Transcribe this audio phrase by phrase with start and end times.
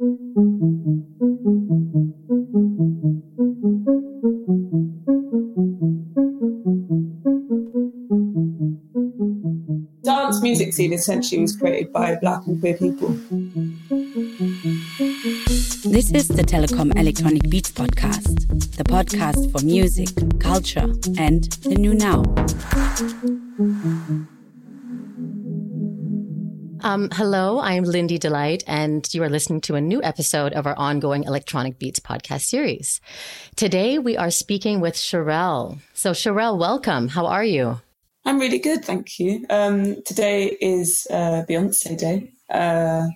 [0.00, 0.16] Dance
[10.40, 13.10] music scene essentially was created by black and queer people.
[15.84, 20.08] This is the Telekom Electronic Beats podcast, the podcast for music,
[20.40, 22.22] culture, and the new now.
[26.90, 30.76] Um, hello, I'm Lindi Delight, and you are listening to a new episode of our
[30.76, 33.00] ongoing Electronic Beats podcast series.
[33.54, 35.78] Today, we are speaking with Sherelle.
[35.94, 37.06] So, Sherelle, welcome.
[37.06, 37.80] How are you?
[38.24, 39.46] I'm really good, thank you.
[39.50, 43.06] Um, today is uh, Beyonce Day, uh,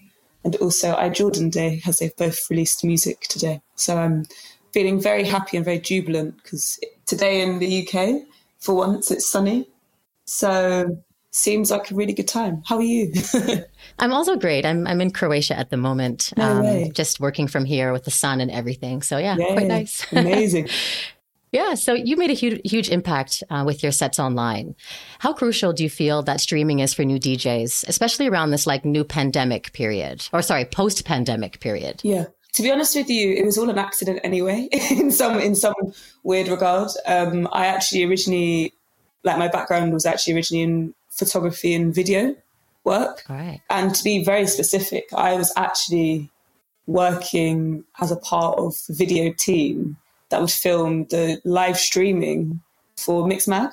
[0.45, 3.61] and also I Jordan Day, as they've both released music today.
[3.75, 4.25] So I'm
[4.73, 8.23] feeling very happy and very jubilant because today in the UK,
[8.61, 9.69] for once, it's sunny.
[10.27, 10.97] So
[11.35, 12.63] seems like a really good time.
[12.65, 13.13] How are you?
[13.99, 14.65] I'm also great.
[14.65, 16.33] I'm I'm in Croatia at the moment.
[16.37, 16.91] No um, way.
[16.95, 19.03] Just working from here with the sun and everything.
[19.03, 19.53] So yeah, Yay.
[19.53, 20.07] quite nice.
[20.13, 20.69] Amazing.
[21.53, 21.75] yeah.
[21.75, 24.77] So you made a huge huge impact uh, with your sets online.
[25.19, 28.85] How crucial do you feel that streaming is for new DJs, especially around this like
[28.85, 32.01] new pandemic period, or sorry, post pandemic period?
[32.05, 32.27] Yeah.
[32.55, 34.69] To be honest with you, it was all an accident anyway.
[34.91, 35.75] in some in some
[36.23, 38.74] weird regard, um, I actually originally
[39.25, 42.37] like my background was actually originally in photography and video
[42.85, 43.25] work.
[43.29, 43.61] Right.
[43.71, 46.31] And to be very specific, I was actually
[46.87, 49.97] working as a part of the video team
[50.29, 52.61] that would film the live streaming
[52.97, 53.73] for Mixmag.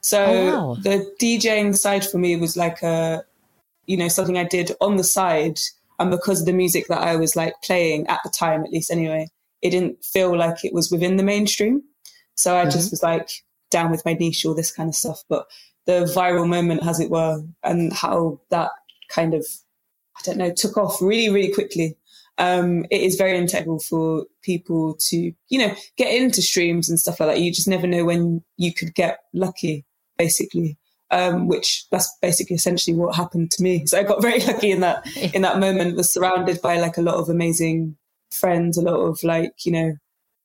[0.00, 0.76] So oh, wow.
[0.80, 3.24] the DJing side for me was like a,
[3.86, 5.58] you know, something I did on the side.
[5.98, 8.90] And because of the music that I was like playing at the time, at least
[8.90, 9.28] anyway,
[9.60, 11.82] it didn't feel like it was within the mainstream.
[12.34, 12.70] So I mm-hmm.
[12.70, 13.42] just was like
[13.72, 15.22] down with my niche, all this kind of stuff.
[15.28, 15.46] But
[15.86, 18.70] the viral moment, as it were, and how that
[19.08, 19.44] kind of,
[20.16, 21.96] I don't know, took off really, really quickly.
[22.38, 27.20] Um, it is very integral for people to, you know, get into streams and stuff
[27.20, 27.40] like that.
[27.40, 29.84] You just never know when you could get lucky,
[30.16, 30.78] basically.
[31.10, 33.84] Um, which that's basically essentially what happened to me.
[33.86, 35.94] So I got very lucky in that in that moment.
[35.94, 37.98] Was surrounded by like a lot of amazing
[38.30, 39.92] friends, a lot of like you know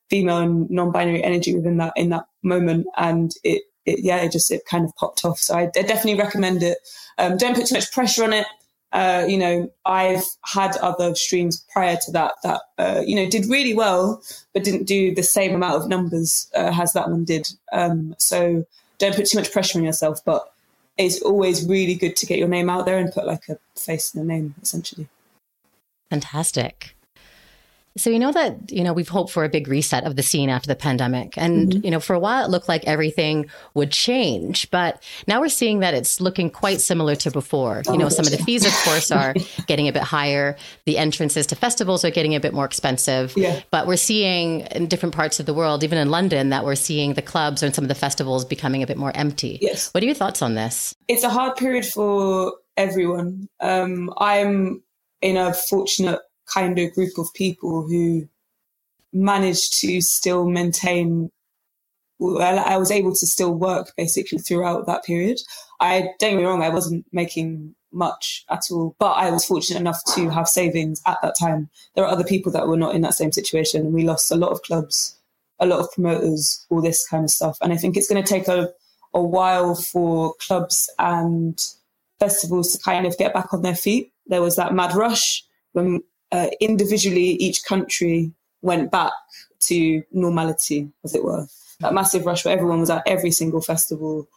[0.09, 4.51] female and non-binary energy within that in that moment, and it it, yeah, it just
[4.51, 5.39] it kind of popped off.
[5.39, 6.77] So I, I definitely recommend it.
[7.17, 8.45] Um, don't put too much pressure on it.
[8.93, 13.45] Uh, you know, I've had other streams prior to that that uh, you know did
[13.47, 14.21] really well,
[14.53, 17.47] but didn't do the same amount of numbers uh, as that one did.
[17.71, 18.65] Um, so
[18.97, 20.23] don't put too much pressure on yourself.
[20.25, 20.51] But
[20.97, 24.13] it's always really good to get your name out there and put like a face
[24.13, 25.07] in a name, essentially.
[26.09, 26.96] Fantastic.
[27.97, 30.49] So you know that you know we've hoped for a big reset of the scene
[30.49, 31.85] after the pandemic, and mm-hmm.
[31.85, 35.79] you know for a while it looked like everything would change, but now we're seeing
[35.79, 37.83] that it's looking quite similar to before.
[37.87, 39.33] You know, some of the fees, of course, are
[39.67, 40.55] getting a bit higher.
[40.85, 43.33] The entrances to festivals are getting a bit more expensive.
[43.35, 43.61] Yeah.
[43.71, 47.13] But we're seeing in different parts of the world, even in London, that we're seeing
[47.13, 49.59] the clubs and some of the festivals becoming a bit more empty.
[49.61, 49.93] Yes.
[49.93, 50.95] What are your thoughts on this?
[51.07, 53.47] It's a hard period for everyone.
[53.59, 54.83] Um, I'm
[55.21, 56.19] in a fortunate
[56.53, 58.27] kind of group of people who
[59.13, 61.31] managed to still maintain
[62.19, 65.39] I was able to still work basically throughout that period.
[65.79, 69.79] I don't get me wrong, I wasn't making much at all, but I was fortunate
[69.79, 71.69] enough to have savings at that time.
[71.95, 74.51] There are other people that were not in that same situation, we lost a lot
[74.51, 75.17] of clubs,
[75.59, 77.57] a lot of promoters, all this kind of stuff.
[77.61, 78.69] And I think it's going to take a,
[79.13, 81.63] a while for clubs and
[82.19, 84.11] festivals to kind of get back on their feet.
[84.25, 85.43] There was that mad rush
[85.73, 89.13] when uh, individually each country went back
[89.61, 91.47] to normality, as it were.
[91.79, 94.27] That massive rush where everyone was at every single festival,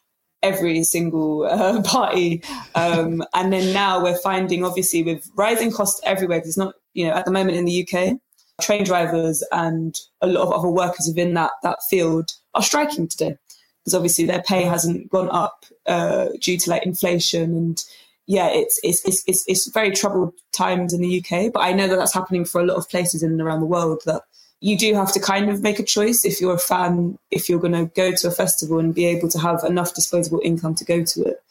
[0.42, 2.42] every single uh, party.
[2.74, 7.06] Um, and then now we're finding, obviously, with rising costs everywhere, because it's not, you
[7.06, 8.18] know, at the moment in the UK,
[8.60, 13.36] train drivers and a lot of other workers within that, that field are striking today.
[13.80, 17.82] Because obviously their pay hasn't gone up uh, due to like inflation and
[18.30, 21.88] yeah, it's, it's, it's, it's, it's very troubled times in the UK, but I know
[21.88, 24.22] that that's happening for a lot of places in and around the world that
[24.60, 27.58] you do have to kind of make a choice if you're a fan, if you're
[27.58, 30.84] going to go to a festival and be able to have enough disposable income to
[30.84, 31.42] go to it.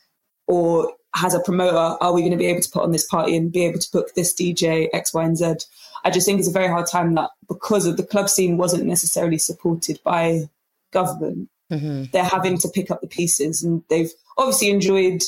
[0.48, 3.36] Or as a promoter, are we going to be able to put on this party
[3.36, 5.56] and be able to book this DJ X, Y, and Z?
[6.06, 8.86] I just think it's a very hard time that because of the club scene wasn't
[8.86, 10.44] necessarily supported by
[10.94, 12.06] government, mm-hmm.
[12.14, 15.24] they're having to pick up the pieces and they've obviously enjoyed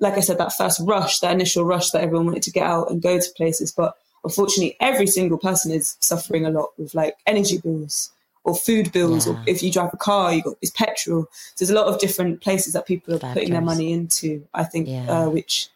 [0.00, 2.90] like I said, that first rush, that initial rush that everyone wanted to get out
[2.90, 3.72] and go to places.
[3.72, 8.10] But unfortunately, every single person is suffering a lot with like energy bills
[8.44, 9.32] or food bills, yeah.
[9.32, 11.26] or if you drive a car, you got it's petrol.
[11.32, 13.34] So there's a lot of different places that people are Factors.
[13.34, 14.46] putting their money into.
[14.54, 15.06] I think, yeah.
[15.08, 15.68] uh, which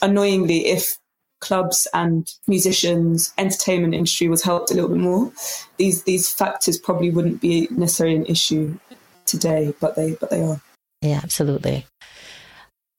[0.00, 0.98] annoyingly, if
[1.40, 5.32] clubs and musicians, entertainment industry was helped a little bit more,
[5.78, 8.78] these these factors probably wouldn't be necessarily an issue
[9.26, 10.60] today, but they but they are.
[11.00, 11.86] Yeah, absolutely.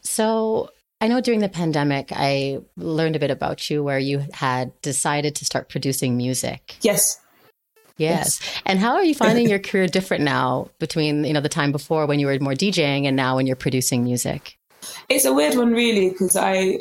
[0.03, 0.69] So
[1.01, 5.35] I know during the pandemic, I learned a bit about you where you had decided
[5.35, 6.77] to start producing music.
[6.81, 7.19] Yes.
[7.97, 8.39] Yes.
[8.41, 8.61] yes.
[8.65, 12.05] And how are you finding your career different now between, you know, the time before
[12.05, 14.57] when you were more DJing and now when you're producing music?
[15.09, 16.79] It's a weird one really because I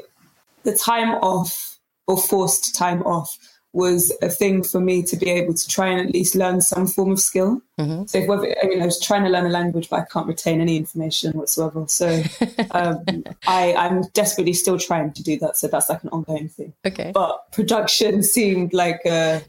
[0.63, 3.37] the time off or forced time off
[3.73, 6.87] was a thing for me to be able to try and at least learn some
[6.87, 7.61] form of skill.
[7.79, 8.07] Mm-hmm.
[8.07, 8.29] So, if,
[8.63, 11.33] I mean, I was trying to learn a language, but I can't retain any information
[11.33, 11.87] whatsoever.
[11.89, 12.23] So,
[12.73, 13.05] um,
[13.47, 15.57] I, I'm desperately still trying to do that.
[15.57, 16.75] So that's like an ongoing thing.
[16.87, 17.13] Okay.
[17.15, 19.43] But production seemed like a,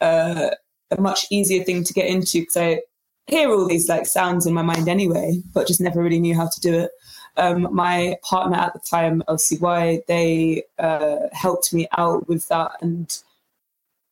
[0.00, 0.52] a,
[0.90, 2.80] a much easier thing to get into because I
[3.26, 6.48] hear all these like sounds in my mind anyway, but just never really knew how
[6.48, 6.90] to do it
[7.36, 13.18] um, my partner at the time, LCY, they uh, helped me out with that and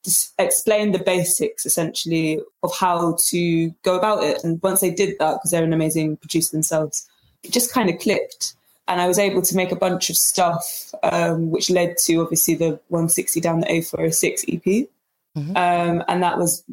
[0.05, 4.43] just explained the basics essentially of how to go about it.
[4.45, 7.09] And once they did that, because they're an amazing producer themselves,
[7.43, 8.55] it just kind of clicked.
[8.87, 12.55] And I was able to make a bunch of stuff, um, which led to obviously
[12.55, 14.89] the 160 down the A406 EP.
[15.37, 15.51] Mm-hmm.
[15.51, 16.65] Um, and that was,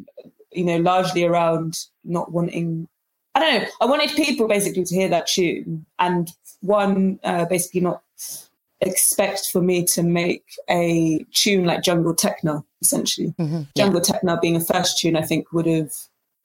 [0.52, 2.88] you know, largely around not wanting
[3.36, 3.68] I don't know.
[3.82, 6.32] I wanted people basically to hear that tune and
[6.62, 8.02] one uh, basically not
[8.80, 13.34] expect for me to make a tune like Jungle Techno, essentially.
[13.38, 13.62] Mm-hmm.
[13.76, 14.12] Jungle yeah.
[14.12, 15.92] Techno being a first tune, I think would have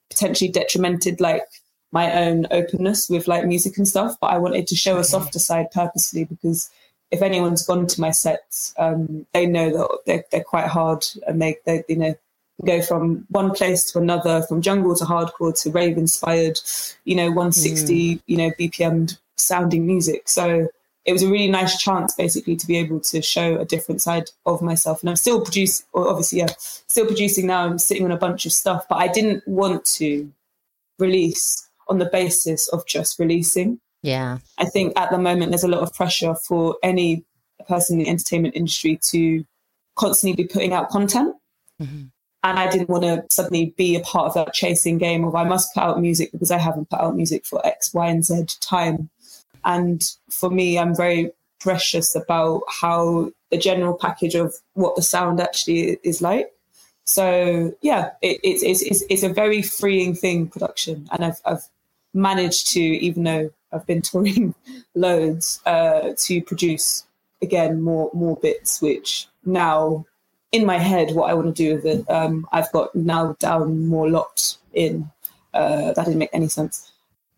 [0.09, 1.47] potentially detrimented like
[1.91, 4.15] my own openness with like music and stuff.
[4.21, 6.69] But I wanted to show a softer side purposely because
[7.11, 11.41] if anyone's gone to my sets, um, they know that they're, they're quite hard and
[11.41, 12.15] they, they, you know,
[12.65, 16.59] go from one place to another, from jungle to hardcore to rave inspired,
[17.03, 18.21] you know, 160, mm.
[18.27, 20.29] you know, BPM sounding music.
[20.29, 20.69] So
[21.05, 24.29] it was a really nice chance basically to be able to show a different side
[24.45, 25.01] of myself.
[25.01, 27.65] And I'm still producing, obviously, yeah, still producing now.
[27.65, 30.31] I'm sitting on a bunch of stuff, but I didn't want to
[30.99, 33.79] release on the basis of just releasing.
[34.03, 34.39] Yeah.
[34.57, 37.25] I think at the moment there's a lot of pressure for any
[37.67, 39.43] person in the entertainment industry to
[39.95, 41.35] constantly be putting out content.
[41.81, 42.05] Mm-hmm.
[42.43, 45.43] And I didn't want to suddenly be a part of that chasing game of I
[45.43, 48.45] must put out music because I haven't put out music for X, Y, and Z
[48.61, 49.11] time.
[49.65, 55.39] And for me, I'm very precious about how the general package of what the sound
[55.39, 56.51] actually is like.
[57.03, 61.07] So yeah, it, it's, it's, it's a very freeing thing, production.
[61.11, 61.67] And I've, I've
[62.13, 64.55] managed to, even though I've been touring
[64.95, 67.05] loads, uh, to produce
[67.41, 70.05] again more more bits, which now
[70.51, 72.09] in my head what I want to do with it.
[72.09, 75.09] Um, I've got now down more locked in.
[75.53, 76.90] Uh, that didn't make any sense.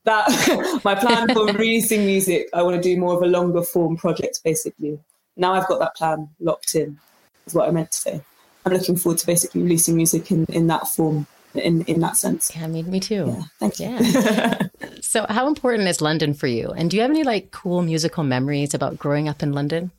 [0.06, 3.98] That my plan for releasing music, I want to do more of a longer form
[3.98, 5.00] project, basically.
[5.38, 7.00] Now I've got that plan locked in,
[7.46, 8.22] is what I meant to say.
[8.66, 12.52] I'm looking forward to basically releasing music in, in that form, in, in that sense.
[12.56, 13.26] Yeah, me, me too.
[13.28, 13.98] Yeah, thank you.
[14.00, 14.60] Yeah.
[15.02, 16.70] so, how important is London for you?
[16.70, 19.92] And do you have any like cool musical memories about growing up in London?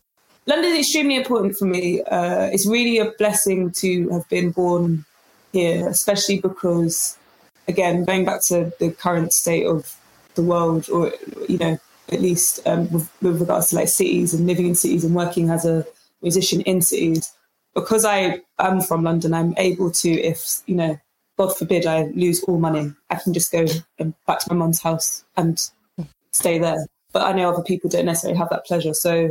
[0.46, 2.02] London is extremely important for me.
[2.02, 5.04] Uh, it's really a blessing to have been born
[5.52, 7.16] here, especially because,
[7.68, 9.96] again, going back to the current state of
[10.34, 11.12] the world, or
[11.48, 11.78] you know,
[12.10, 15.50] at least um, with, with, regards to like cities and living in cities and working
[15.50, 15.86] as a
[16.22, 17.32] musician in cities,
[17.74, 20.98] because I am from London, I'm able to, if you know,
[21.38, 23.66] God forbid, I lose all money, I can just go
[24.26, 25.60] back to my mum's house and
[26.32, 26.86] stay there.
[27.12, 29.30] But I know other people don't necessarily have that pleasure, so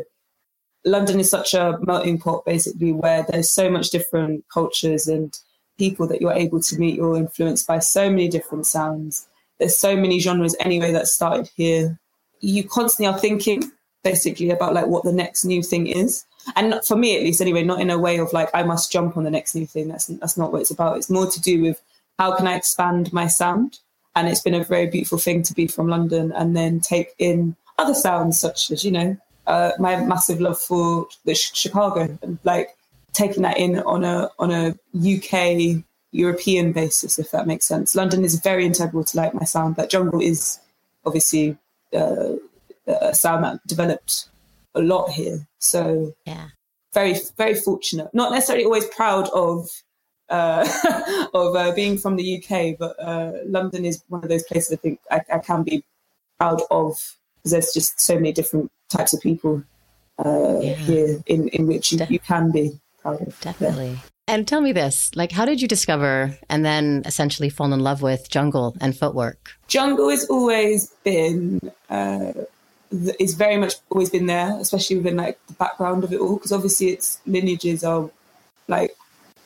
[0.85, 5.37] London is such a melting pot, basically, where there's so much different cultures and
[5.77, 6.95] people that you're able to meet.
[6.95, 9.27] You're influenced by so many different sounds.
[9.59, 11.99] There's so many genres anyway that started here.
[12.39, 13.71] You constantly are thinking,
[14.03, 16.25] basically, about like what the next new thing is.
[16.55, 19.15] And for me, at least, anyway, not in a way of like I must jump
[19.15, 19.87] on the next new thing.
[19.87, 20.97] That's that's not what it's about.
[20.97, 21.81] It's more to do with
[22.19, 23.79] how can I expand my sound.
[24.15, 27.55] And it's been a very beautiful thing to be from London and then take in
[27.79, 32.37] other sounds such as you know uh, my massive love for the sh- Chicago and
[32.43, 32.75] like
[33.13, 37.95] taking that in on a on a UK European basis, if that makes sense.
[37.95, 40.59] London is very integral to like my sound, but jungle is
[41.05, 41.57] obviously
[41.93, 42.33] uh,
[42.87, 44.29] a sound that developed
[44.75, 45.47] a lot here.
[45.59, 46.49] So yeah,
[46.93, 48.13] very very fortunate.
[48.13, 49.69] Not necessarily always proud of.
[50.29, 50.67] Uh,
[51.33, 54.77] of uh, being from the UK, but uh, London is one of those places I
[54.77, 55.83] think I, I can be
[56.39, 56.97] proud of
[57.35, 59.61] because there's just so many different types of people
[60.25, 60.73] uh, yeah.
[60.75, 62.79] here in, in which you, you can be
[63.41, 63.97] Definitely.
[64.27, 68.01] And tell me this, like, how did you discover and then essentially fall in love
[68.01, 69.51] with jungle and footwork?
[69.67, 72.31] Jungle has always been uh,
[73.19, 76.51] it's very much always been there, especially within like the background of it all, because
[76.51, 78.09] obviously its lineages are
[78.67, 78.95] like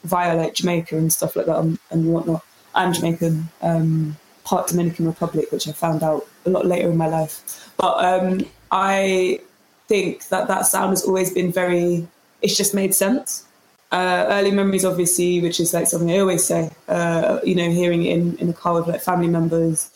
[0.03, 2.43] via like Jamaica and stuff like that and, and whatnot.
[2.75, 7.07] I'm Jamaican, um, part Dominican Republic, which I found out a lot later in my
[7.07, 7.71] life.
[7.77, 9.39] But um, I
[9.87, 12.07] think that that sound has always been very.
[12.41, 13.46] It's just made sense.
[13.91, 16.71] Uh, early memories, obviously, which is like something I always say.
[16.87, 19.89] Uh, you know, hearing it in in the car with like family members,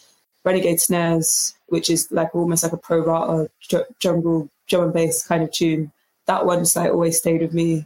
[0.46, 3.50] renegade snares, which is like almost like a pro rata
[4.00, 5.92] jungle drum and bass kind of tune.
[6.28, 7.86] That one's like always stayed with me.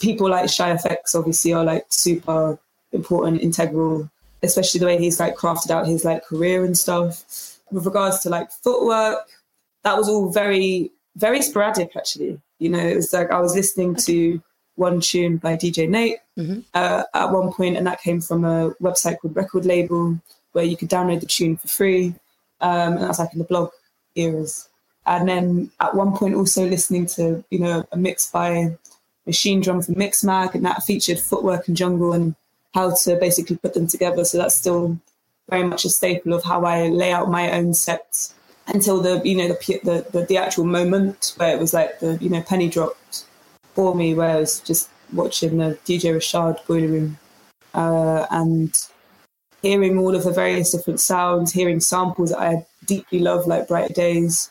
[0.00, 2.58] People like Shy FX obviously are like super
[2.92, 4.10] important, integral,
[4.42, 7.24] especially the way he's like crafted out his like career and stuff.
[7.70, 9.28] With regards to like footwork,
[9.84, 12.40] that was all very, very sporadic actually.
[12.58, 14.42] You know, it was like I was listening to
[14.76, 16.60] one tune by DJ Nate mm-hmm.
[16.74, 20.18] uh, at one point, and that came from a website called Record Label,
[20.52, 22.14] where you could download the tune for free.
[22.60, 23.70] Um, and that's like in the blog
[24.14, 24.68] eras.
[25.06, 28.76] And then at one point, also listening to you know a mix by
[29.26, 32.34] Machinedrum from Mixmag, and that featured footwork and jungle and
[32.74, 34.24] how to basically put them together.
[34.24, 34.98] So that's still
[35.48, 38.34] very much a staple of how I lay out my own sets
[38.68, 42.18] until the you know the the, the, the actual moment where it was like the
[42.20, 43.25] you know penny dropped
[43.76, 47.18] for me where I was just watching the DJ Rashad Boiler Room
[47.74, 48.74] uh, and
[49.60, 53.92] hearing all of the various different sounds, hearing samples that I deeply love, like Brighter
[53.92, 54.50] Days.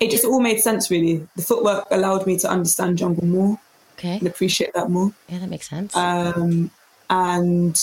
[0.00, 1.28] It just all made sense, really.
[1.36, 3.60] The footwork allowed me to understand jungle more
[3.98, 4.16] okay.
[4.16, 5.12] and appreciate that more.
[5.28, 5.94] Yeah, that makes sense.
[5.94, 6.70] Um,
[7.10, 7.78] and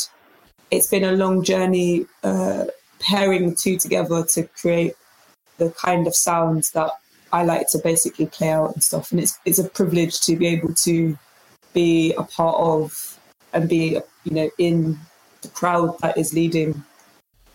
[0.72, 2.66] it's been a long journey uh,
[3.00, 4.96] pairing the two together to create
[5.58, 6.92] the kind of sounds that
[7.32, 9.12] I like to basically play out and stuff.
[9.12, 11.18] And it's it's a privilege to be able to
[11.74, 13.20] be a part of
[13.54, 15.00] and be you know in
[15.42, 16.84] the crowd that is leading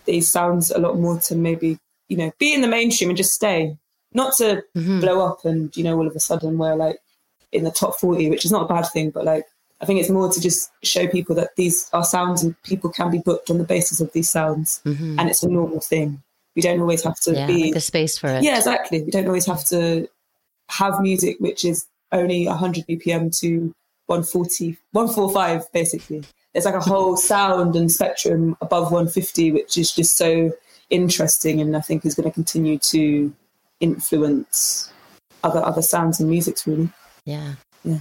[0.05, 1.77] these sounds a lot more to maybe
[2.07, 3.77] you know be in the mainstream and just stay,
[4.13, 4.99] not to mm-hmm.
[4.99, 6.99] blow up and you know all of a sudden we're like
[7.51, 9.45] in the top forty, which is not a bad thing, but like
[9.81, 13.11] I think it's more to just show people that these are sounds and people can
[13.11, 15.19] be booked on the basis of these sounds, mm-hmm.
[15.19, 16.21] and it's a normal thing.
[16.55, 18.43] We don't always have to yeah, be the space for it.
[18.43, 19.03] Yeah, exactly.
[19.03, 20.07] We don't always have to
[20.69, 23.73] have music which is only 100 BPM to
[24.07, 26.23] 140, 145, basically.
[26.53, 30.51] There's like a whole sound and spectrum above 150, which is just so
[30.89, 33.33] interesting and I think is going to continue to
[33.79, 34.91] influence
[35.43, 36.89] other other sounds and musics really.
[37.25, 37.55] Yeah.
[37.83, 37.99] Yeah.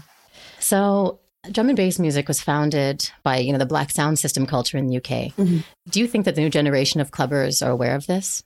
[0.60, 1.18] So
[1.50, 4.86] drum and bass music was founded by you know the black sound system culture in
[4.86, 5.34] the UK.
[5.36, 5.58] Mm-hmm.
[5.90, 8.42] Do you think that the new generation of clubbers are aware of this?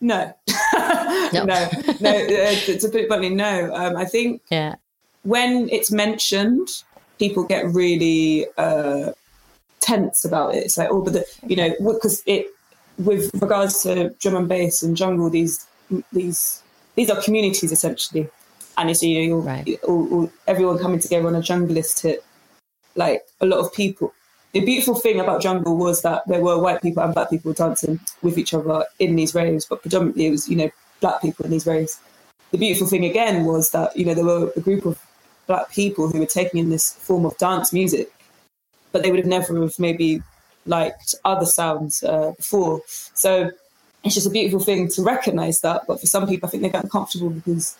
[0.00, 0.32] No,
[0.74, 1.68] no, no, no.
[2.00, 3.30] It's a bit funny.
[3.30, 4.76] No, um, I think yeah.
[5.22, 6.68] when it's mentioned,
[7.18, 9.12] people get really uh,
[9.80, 10.64] tense about it.
[10.64, 12.46] It's like, oh, but the, you know, because it
[12.98, 15.66] with regards to drum and bass and jungle, these
[16.12, 16.62] these
[16.94, 18.28] these are communities essentially,
[18.76, 19.78] and it's you know, right.
[19.82, 22.24] all, all, everyone coming together on a junglist hit
[22.98, 24.12] like a lot of people.
[24.52, 28.00] The beautiful thing about jungle was that there were white people and black people dancing
[28.22, 31.50] with each other in these raves, but predominantly it was, you know, black people in
[31.50, 32.00] these raves.
[32.50, 34.98] The beautiful thing again was that, you know, there were a group of
[35.46, 38.10] black people who were taking in this form of dance music,
[38.90, 40.22] but they would have never have maybe
[40.66, 42.80] liked other sounds uh, before.
[43.14, 43.50] So
[44.02, 45.86] it's just a beautiful thing to recognize that.
[45.86, 47.76] But for some people, I think they get uncomfortable because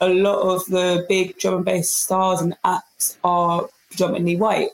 [0.00, 4.70] a lot of the big drum and bass stars and acts are predominantly white.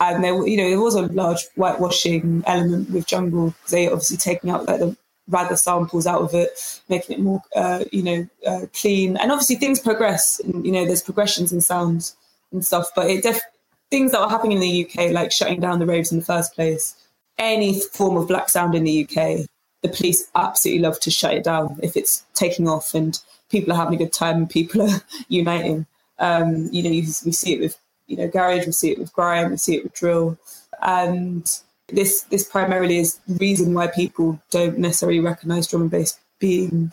[0.00, 4.50] And there, you know, there was a large whitewashing element with Jungle they obviously taking
[4.50, 4.96] out like the
[5.30, 9.16] ragga samples out of it, making it more, uh, you know, uh, clean.
[9.16, 10.40] And obviously things progress.
[10.40, 12.16] And, you know, there's progressions in sounds
[12.52, 12.90] and stuff.
[12.94, 13.42] But it def-
[13.90, 16.54] things that were happening in the UK, like shutting down the raves in the first
[16.54, 16.94] place,
[17.38, 19.46] any form of black sound in the UK,
[19.82, 23.76] the police absolutely love to shut it down if it's taking off and people are
[23.76, 25.86] having a good time and people are uniting.
[26.18, 29.12] Um, you know, you, we see it with you know, garage, we see it with
[29.12, 30.36] grime, we see it with drill.
[30.82, 31.48] And
[31.88, 36.92] this this primarily is the reason why people don't necessarily recognise drum and bass being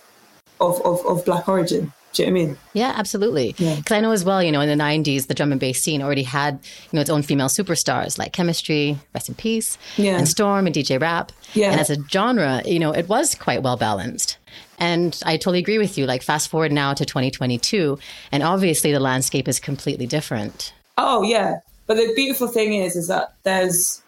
[0.60, 1.91] of, of, of black origin.
[2.13, 2.57] Do you know what I mean?
[2.74, 3.48] Yeah, absolutely.
[3.50, 3.98] Because yeah.
[3.98, 6.24] I know as well, you know, in the 90s, the drum and bass scene already
[6.24, 10.17] had, you know, its own female superstars like Kemistry, Rest in Peace, yeah.
[10.17, 11.34] and Storm and DJ Rap.
[11.53, 11.72] Yeah.
[11.72, 14.38] And as a genre, you know, it was quite well balanced.
[14.79, 16.05] And I totally agree with you.
[16.05, 18.00] Like, fast forward now to 2022,
[18.31, 20.74] and obviously the landscape is completely different.
[20.98, 24.02] Oh yeah, but the beautiful thing is, is that there's,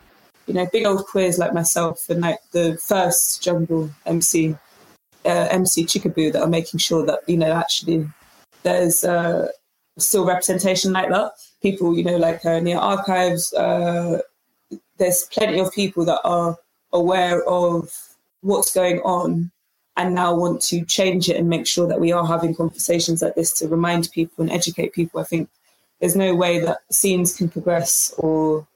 [0.45, 4.55] you know, big old queers like myself and like the first jungle MC,
[5.25, 8.07] uh, MC Chickaboo that are making sure that you know actually
[8.63, 9.49] there's uh,
[9.97, 11.33] still representation like that.
[11.61, 14.21] People, you know, like uh, Nia Archives, uh,
[14.97, 16.57] there's plenty of people that are
[16.93, 17.91] aware of
[18.41, 19.51] what's going on
[19.97, 23.35] and now want to change it and make sure that we are having conversations like
[23.35, 25.19] this to remind people and educate people.
[25.19, 25.49] I think
[25.99, 28.67] there's no way that scenes can progress or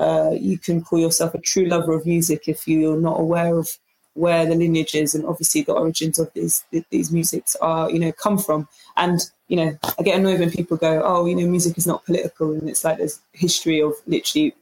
[0.00, 3.68] uh, you can call yourself a true lover of music if you're not aware of
[4.14, 8.36] where the lineages and obviously the origins of these these musics are you know come
[8.38, 8.68] from.
[8.96, 12.04] And you know i get annoyed when people go oh you know music is not
[12.04, 12.52] political.
[12.52, 14.54] And it's like there's history of literally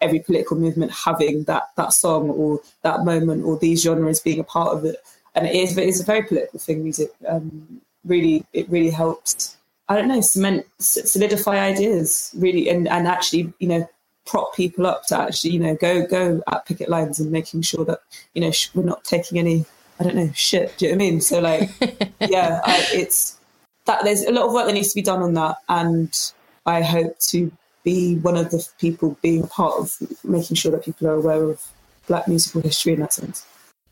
[0.00, 4.44] every political movement having that that song or that moment or these genres being a
[4.44, 4.96] part of it.
[5.34, 7.10] And it is it's a very political thing music.
[7.26, 9.53] Um, really it really helps
[9.88, 13.88] i don't know cement solidify ideas really and and actually you know
[14.26, 17.84] prop people up to actually, you know, go go at picket lines and making sure
[17.84, 18.00] that
[18.34, 19.64] you know we're not taking any,
[20.00, 20.76] I don't know, shit.
[20.78, 21.20] Do you know what I mean?
[21.20, 21.70] So like,
[22.20, 23.38] yeah, I, it's
[23.86, 26.32] that there's a lot of work that needs to be done on that, and
[26.66, 31.06] I hope to be one of the people being part of making sure that people
[31.06, 31.62] are aware of
[32.06, 33.46] Black musical history in that sense.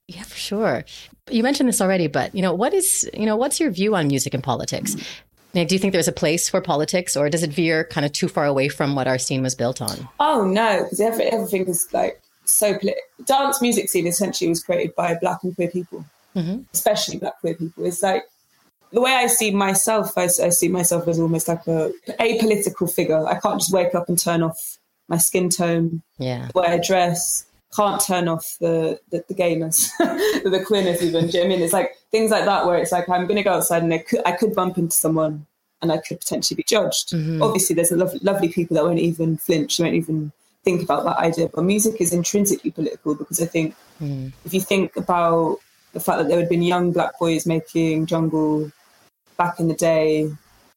[0.08, 0.84] Yeah, for sure.
[1.30, 4.08] You mentioned this already, but you know, what is you know, what's your view on
[4.08, 4.96] music and politics?
[5.54, 8.12] Nick, do you think there's a place for politics, or does it veer kind of
[8.12, 10.09] too far away from what our scene was built on?
[10.18, 12.78] Oh no, because every, everything is like so.
[13.25, 16.04] Dance music scene essentially was created by Black and queer people,
[16.35, 16.62] mm-hmm.
[16.73, 17.85] especially Black queer people.
[17.85, 18.25] It's like
[18.92, 20.16] the way I see myself.
[20.16, 23.26] I, I see myself as almost like a apolitical figure.
[23.26, 24.78] I can't just wake up and turn off
[25.09, 27.47] my skin tone, yeah, the way I dress.
[27.76, 31.28] Can't turn off the the, the gayness, the queerness even.
[31.28, 31.62] Do you know I mean?
[31.62, 33.99] It's like things like that where it's like I'm going to go outside and I
[33.99, 35.47] could, I could bump into someone
[35.81, 37.11] and I could potentially be judged.
[37.11, 37.42] Mm-hmm.
[37.42, 40.31] Obviously, there's a lo- lovely people that won't even flinch, won't even
[40.62, 41.49] think about that idea.
[41.52, 44.33] But music is intrinsically political because I think mm.
[44.45, 45.59] if you think about
[45.92, 48.71] the fact that there had been young black boys making jungle
[49.37, 50.31] back in the day,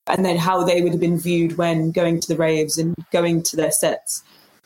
[0.08, 3.44] and then how they would have been viewed when going to the raves and going
[3.44, 4.24] to their sets.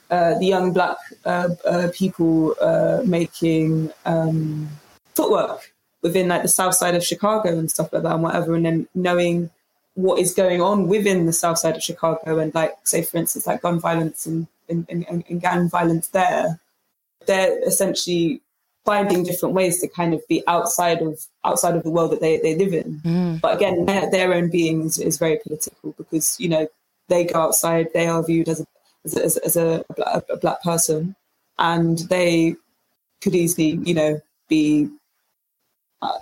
[0.10, 4.68] Uh, the young black uh, uh, people uh, making um,
[5.14, 8.66] footwork within like the south side of Chicago and stuff like that and whatever, and
[8.66, 9.50] then knowing
[9.96, 13.46] what is going on within the south side of Chicago and like say for instance
[13.46, 16.60] like gun violence and, and, and, and gang violence there,
[17.26, 18.42] they're essentially
[18.86, 22.38] finding different ways to kind of be outside of outside of the world that they,
[22.38, 23.00] they live in.
[23.04, 23.42] Mm.
[23.42, 26.68] But again, their, their own being is, is, very political because you know
[27.08, 28.66] they go outside, they are viewed as a
[29.06, 31.16] as, as, as a, a, a black person,
[31.58, 32.56] and they
[33.22, 34.90] could easily you know be
[36.02, 36.18] uh,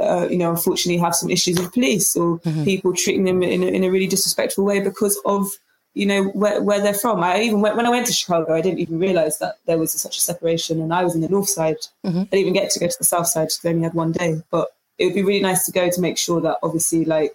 [0.00, 2.64] uh, you know, unfortunately have some issues with police or mm-hmm.
[2.64, 5.48] people treating them in a, in a really disrespectful way because of,
[5.94, 7.22] you know, where, where they're from.
[7.22, 9.92] I even went, when I went to Chicago, I didn't even realize that there was
[9.92, 11.76] such a separation and I was in the north side.
[12.04, 12.20] Mm-hmm.
[12.20, 14.12] I didn't even get to go to the south side because I only had one
[14.12, 14.42] day.
[14.50, 17.34] But it would be really nice to go to make sure that obviously like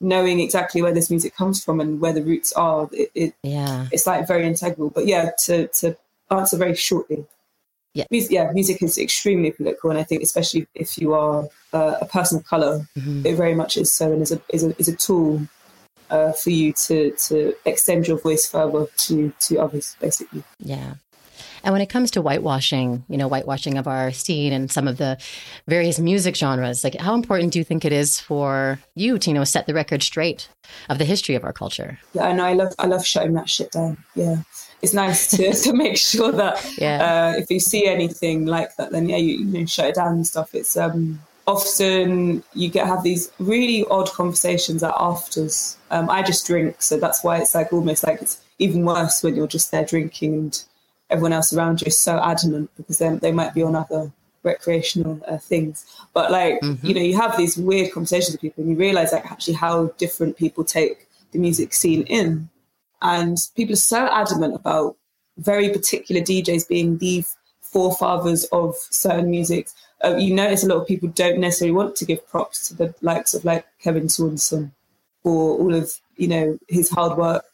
[0.00, 3.86] knowing exactly where this music comes from and where the roots are, it, it yeah,
[3.92, 4.90] it's like very integral.
[4.90, 5.96] But yeah, to, to
[6.30, 7.26] answer very shortly,
[7.94, 8.04] yeah.
[8.10, 12.06] Music, yeah, music is extremely political, and I think especially if you are uh, a
[12.06, 13.26] person of color, mm-hmm.
[13.26, 15.40] it very much is so, and is a is a, is a tool
[16.10, 20.44] uh, for you to to extend your voice further to to others, basically.
[20.58, 20.94] Yeah.
[21.62, 24.96] And when it comes to whitewashing, you know, whitewashing of our scene and some of
[24.96, 25.18] the
[25.68, 29.34] various music genres, like how important do you think it is for you to, you
[29.34, 30.48] know, set the record straight
[30.88, 31.98] of the history of our culture?
[32.14, 32.44] Yeah, I know.
[32.44, 33.98] I love I love shutting that shit down.
[34.14, 34.42] Yeah
[34.82, 37.32] it's nice to, to make sure that yeah.
[37.36, 40.14] uh, if you see anything like that, then yeah, you, you know, shut it down
[40.14, 40.54] and stuff.
[40.54, 45.76] It's um, often you get have these really odd conversations at afters.
[45.90, 49.34] Um, I just drink, so that's why it's like almost like it's even worse when
[49.36, 50.64] you're just there drinking and
[51.08, 54.12] everyone else around you is so adamant because then they might be on other
[54.42, 55.84] recreational uh, things.
[56.14, 56.86] But like mm-hmm.
[56.86, 59.86] you know, you have these weird conversations with people, and you realize like actually how
[59.98, 62.48] different people take the music scene in.
[63.02, 64.96] And people are so adamant about
[65.38, 67.24] very particular DJs being the
[67.62, 69.68] forefathers of certain music.
[70.04, 72.94] Uh, you notice a lot of people don't necessarily want to give props to the
[73.00, 74.72] likes of like Kevin Saunderson
[75.22, 77.44] for all of you know his hard work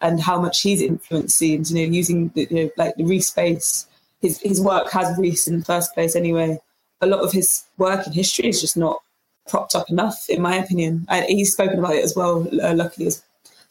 [0.00, 1.72] and how much he's influenced scenes.
[1.72, 3.86] You know, using the, you know like the Reese bass.
[4.20, 6.58] His his work has Reese in the first place anyway.
[7.00, 9.00] A lot of his work in history is just not
[9.48, 11.06] propped up enough, in my opinion.
[11.08, 13.22] And he's spoken about it as well, uh, luckily as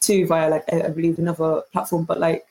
[0.01, 2.45] too via like I believe another platform, but like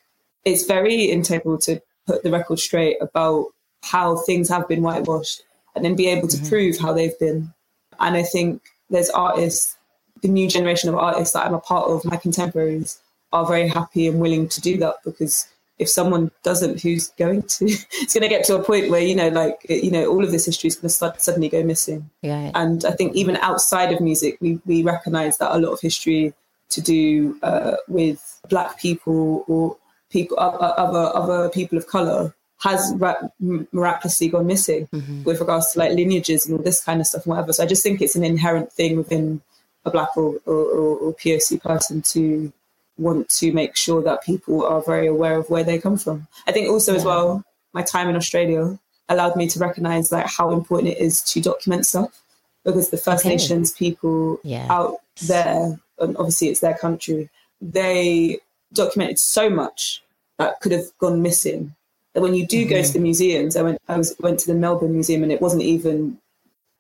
[0.44, 3.46] it's very integral to put the record straight about
[3.82, 5.42] how things have been whitewashed
[5.74, 6.48] and then be able to mm-hmm.
[6.48, 7.52] prove how they've been.
[8.00, 9.76] And I think there's artists,
[10.22, 13.00] the new generation of artists that I'm a part of, my contemporaries,
[13.32, 15.46] are very happy and willing to do that because
[15.78, 17.64] if someone doesn't, who's going to?
[17.92, 20.32] it's going to get to a point where you know, like you know, all of
[20.32, 22.10] this history is going to suddenly go missing.
[22.22, 22.50] Yeah.
[22.54, 26.34] And I think even outside of music, we we recognise that a lot of history
[26.70, 29.76] to do uh, with black people or
[30.10, 33.28] people other other people of color has ra-
[33.72, 35.22] miraculously gone missing mm-hmm.
[35.22, 37.52] with regards to like lineages and all this kind of stuff and whatever.
[37.52, 39.40] So I just think it's an inherent thing within
[39.84, 42.52] a black or, or, or POC person to
[42.96, 46.26] want to make sure that people are very aware of where they come from.
[46.48, 46.98] I think also yeah.
[46.98, 48.76] as well, my time in Australia
[49.08, 52.20] allowed me to recognize like how important it is to document stuff
[52.64, 53.36] because the First okay.
[53.36, 54.66] Nations people yeah.
[54.68, 57.28] out there, and obviously it's their country,
[57.60, 58.38] they
[58.72, 60.02] documented so much
[60.38, 61.74] that could have gone missing.
[62.14, 62.70] That when you do mm-hmm.
[62.70, 65.42] go to the museums, I went, I was, went to the Melbourne Museum and it
[65.42, 66.18] wasn't even,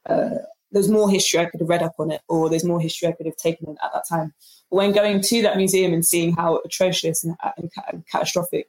[0.06, 0.36] uh,
[0.70, 3.12] there's more history I could have read up on it or there's more history I
[3.12, 4.32] could have taken in at that time.
[4.70, 8.68] But when going to that museum and seeing how atrocious and, and, and catastrophic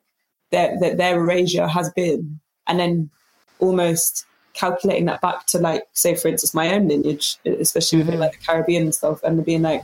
[0.51, 3.09] their, their, their erasure has been, and then
[3.59, 8.11] almost calculating that back to like, say, for instance, my own lineage, especially mm-hmm.
[8.11, 9.83] with like the Caribbean and stuff, and being like,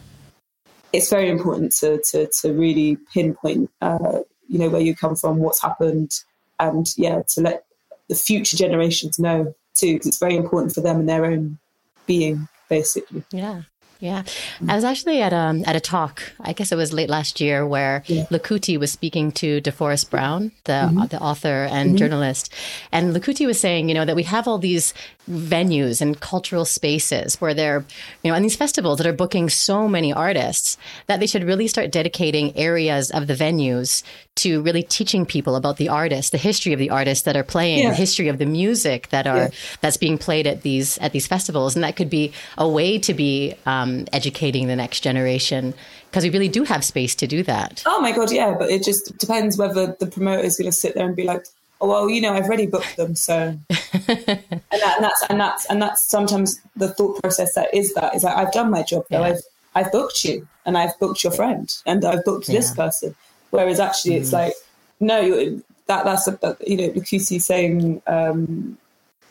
[0.95, 5.37] it's very important to to to really pinpoint, uh, you know, where you come from,
[5.37, 6.11] what's happened,
[6.59, 7.65] and yeah, to let
[8.07, 11.57] the future generations know too, because it's very important for them and their own
[12.05, 13.23] being, basically.
[13.31, 13.63] Yeah.
[14.05, 14.23] Yeah,
[14.69, 16.21] I was actually at um at a talk.
[16.39, 18.25] I guess it was late last year where yeah.
[18.29, 21.05] Lakuti was speaking to DeForrest Brown, the mm-hmm.
[21.07, 21.97] the author and mm-hmm.
[21.97, 22.53] journalist,
[22.91, 24.93] and Lakuti was saying, you know, that we have all these
[25.27, 27.83] venues and cultural spaces where they're,
[28.23, 31.67] you know, and these festivals that are booking so many artists that they should really
[31.67, 34.03] start dedicating areas of the venues
[34.35, 37.83] to really teaching people about the artists, the history of the artists that are playing,
[37.83, 37.89] yeah.
[37.89, 39.49] the history of the music that are yeah.
[39.79, 43.13] that's being played at these at these festivals, and that could be a way to
[43.13, 45.73] be um, educating the next generation
[46.09, 47.83] because we really do have space to do that.
[47.85, 50.95] Oh my god, yeah, but it just depends whether the promoter is going to sit
[50.95, 51.45] there and be like,
[51.79, 54.39] oh, well, you know, I've already booked them, so and, that,
[54.71, 58.35] and, that's and that's and that's sometimes the thought process that is that is like
[58.35, 59.21] I've done my job though.
[59.21, 59.27] Yeah.
[59.27, 59.41] I've
[59.75, 63.15] I've booked you and I've booked your friend and I've booked this person.
[63.55, 64.21] Whereas actually, mm.
[64.21, 64.53] it's like
[64.99, 68.77] no, that that's a, you know Lakuti saying um,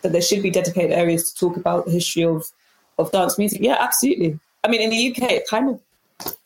[0.03, 2.51] that there should be dedicated areas to talk about the history of
[2.99, 3.61] of dance music.
[3.61, 4.39] Yeah, absolutely.
[4.63, 5.81] I mean, in the UK, it kind of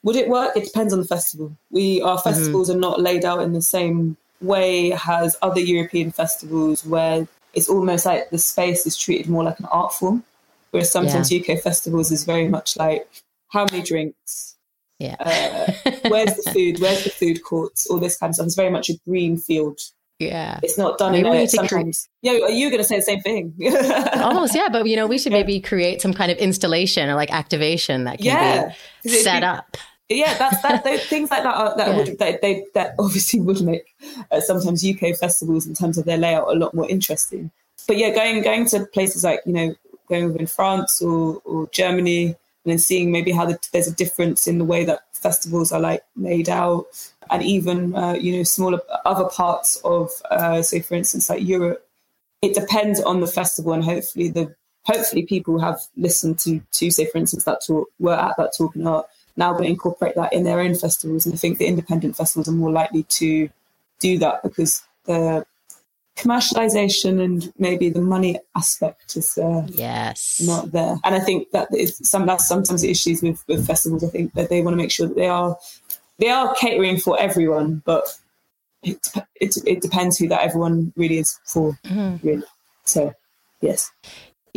[0.03, 0.57] would it work?
[0.57, 1.57] It depends on the festival.
[1.71, 2.29] We our mm-hmm.
[2.29, 2.79] festivals mm-hmm.
[2.79, 8.07] are not laid out in the same way as other European festivals where it's almost
[8.07, 10.25] like the space is treated more like an art form,
[10.71, 11.41] whereas sometimes yeah.
[11.41, 13.09] UK festivals is very much like
[13.49, 14.57] how many drinks,
[14.99, 18.47] yeah, uh, where's the food, where's the food courts, all this kind of stuff.
[18.47, 19.81] It's very much a green field.
[20.19, 22.09] Yeah, it's not done maybe in it sometimes.
[22.23, 23.55] Cre- yeah, are you going to say the same thing?
[24.21, 24.69] Almost, yeah.
[24.69, 25.39] But you know, we should yeah.
[25.39, 28.75] maybe create some kind of installation or like activation that can yeah.
[29.05, 29.77] be set up
[30.09, 30.85] yeah, that's that.
[30.85, 31.97] Those things like that are, that yeah.
[31.97, 33.95] would that they that obviously would make
[34.31, 37.51] uh, sometimes UK festivals in terms of their layout a lot more interesting.
[37.87, 39.75] But yeah, going going to places like you know
[40.09, 42.37] going within France or or Germany
[42.69, 45.81] and then seeing maybe how the, there's a difference in the way that festivals are
[45.81, 46.85] like laid out,
[47.31, 51.83] and even uh, you know smaller other parts of uh, say for instance like Europe.
[52.43, 57.07] It depends on the festival, and hopefully the hopefully people have listened to to say
[57.07, 59.07] for instance that talk were at that talk and art
[59.39, 61.25] now going to incorporate that in their own festivals.
[61.25, 63.49] And I think the independent festivals are more likely to
[63.99, 65.47] do that because the
[66.19, 70.97] commercialization and maybe the money aspect is uh, yes not there.
[71.05, 74.05] And I think that is some that's sometimes the issues with, with festivals.
[74.05, 75.57] I think that they want to make sure that they are
[76.19, 78.05] they are catering for everyone, but
[78.83, 81.79] it it, it depends who that everyone really is for.
[81.85, 82.27] Mm-hmm.
[82.27, 82.45] Really,
[82.85, 83.15] so
[83.61, 83.91] yes.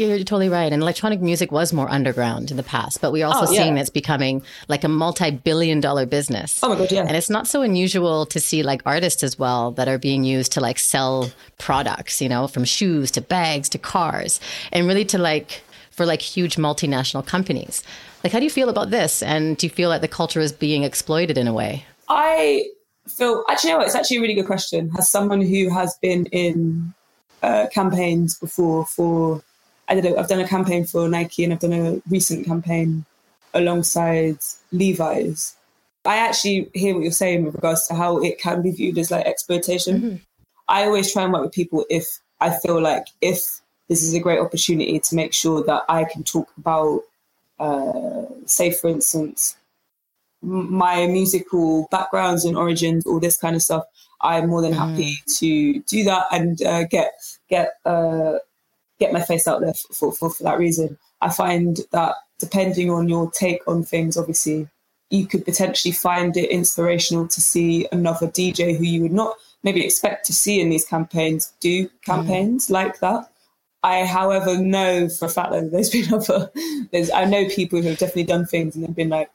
[0.08, 0.74] You're totally right.
[0.74, 3.64] And electronic music was more underground in the past, but we're also oh, yeah.
[3.64, 6.60] seeing it's becoming like a multi billion dollar business.
[6.64, 7.06] Oh my God, yeah.
[7.06, 10.54] And it's not so unusual to see like artists as well that are being used
[10.54, 14.40] to like sell products, you know, from shoes to bags to cars,
[14.72, 15.62] and really to like
[15.92, 17.84] for like huge multinational companies.
[18.24, 19.22] Like, how do you feel about this?
[19.22, 21.86] And do you feel like the culture is being exploited in a way?
[22.10, 22.66] I
[23.08, 24.92] feel, actually, you know, it's actually a really good question.
[24.98, 26.94] As someone who has been in
[27.42, 29.44] uh, campaigns before for
[29.88, 33.06] I did a, I've done a campaign for Nike and I've done a recent campaign
[33.54, 34.38] alongside
[34.72, 35.56] Levi's.
[36.06, 39.12] I actually hear what you're saying with regards to how it can be viewed as
[39.12, 40.02] like exploitation.
[40.02, 40.16] Mm-hmm.
[40.68, 44.20] I always try and work with people if I feel like if this is a
[44.20, 47.02] great opportunity to make sure that I can talk about,
[47.60, 49.58] uh, say, for instance,
[50.42, 53.84] my musical backgrounds and origins, all this kind of stuff.
[54.22, 55.40] I'm more than happy mm.
[55.40, 57.12] to do that and uh, get
[57.50, 58.36] get uh,
[59.02, 60.98] get my face out there for, for, for that reason.
[61.22, 64.70] I find that depending on your take on things, obviously,
[65.10, 69.84] you could potentially find it inspirational to see another DJ who you would not maybe
[69.84, 72.72] expect to see in these campaigns do campaigns mm.
[72.72, 73.28] like that.
[73.84, 76.52] I, however, know for a fact that there's been other,
[76.92, 79.32] there's, I know people who have definitely done things and they've been like,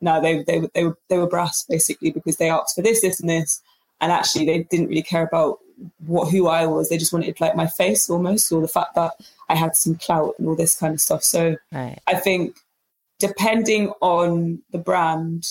[0.00, 3.20] no, they, they, they, were, they were brass basically because they asked for this, this,
[3.20, 3.60] and this.
[4.00, 5.60] And actually, they didn't really care about
[6.06, 6.88] what who I was.
[6.88, 9.12] They just wanted like my face almost, or the fact that
[9.48, 11.22] I had some clout and all this kind of stuff.
[11.22, 11.98] So right.
[12.06, 12.56] I think
[13.18, 15.46] depending on the brand,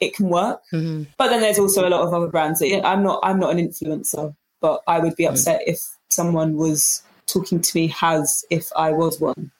[0.00, 0.62] it can work.
[0.72, 1.10] Mm-hmm.
[1.18, 3.20] But then there's also a lot of other brands that I'm not.
[3.22, 5.30] I'm not an influencer, but I would be Mm.
[5.30, 5.80] upset if
[6.10, 9.50] someone was talking to me as if I was one.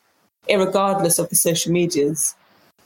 [0.49, 2.35] Irregardless of the social medias,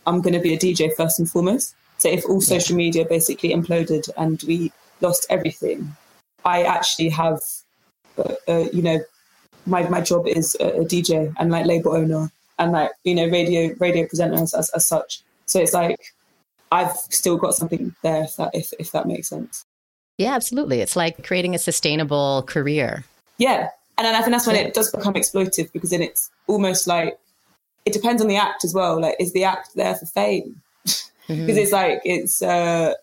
[0.07, 1.75] I'm going to be a DJ first and foremost.
[1.99, 5.97] So if all social media basically imploded and we lost everything,
[6.44, 7.40] I actually have,
[8.18, 9.00] uh, uh, you know,
[9.66, 13.28] my my job is a, a DJ and like label owner and like you know
[13.28, 15.22] radio radio presenter as, as, as such.
[15.46, 15.98] So it's like
[16.70, 19.64] I've still got something there if that if, if that makes sense.
[20.18, 20.81] Yeah, absolutely.
[20.81, 23.05] It's like creating a sustainable career.
[23.38, 26.87] Yeah, and then I think that's when it does become exploitive because then it's almost
[26.87, 27.18] like
[27.85, 29.00] it depends on the act as well.
[29.00, 30.61] Like, is the act there for fame?
[31.28, 32.94] Because it's like it's uh,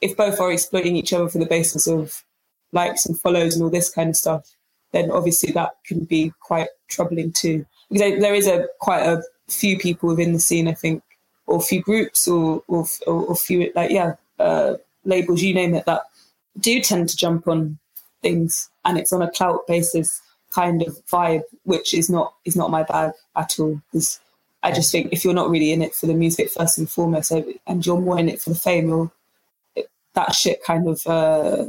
[0.00, 2.24] if both are exploiting each other for the basis of
[2.72, 4.50] likes and follows and all this kind of stuff,
[4.92, 7.64] then obviously that can be quite troubling too.
[7.90, 11.02] Because there is a quite a few people within the scene, I think,
[11.46, 15.86] or few groups, or or or, or few like yeah, uh, labels, you name it,
[15.86, 16.02] that
[16.60, 17.78] do tend to jump on
[18.22, 22.70] things, and it's on a clout basis kind of vibe, which is not is not
[22.70, 23.80] my bag at all.
[23.90, 24.20] Because
[24.62, 27.30] I just think if you're not really in it for the music first and foremost,
[27.30, 29.10] and you're more in it for the fame, you're
[30.14, 31.64] that shit kind of uh,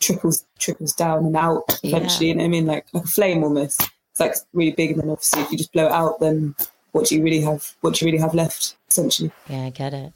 [0.00, 2.26] trickles trickles down and out eventually.
[2.26, 2.32] Yeah.
[2.32, 2.66] You know what I mean?
[2.66, 3.82] Like like a flame almost.
[4.10, 6.54] It's like really big, and then obviously if you just blow it out, then
[6.92, 7.74] what do you really have?
[7.80, 8.76] What do you really have left?
[8.88, 10.12] Essentially, Yeah, I get it.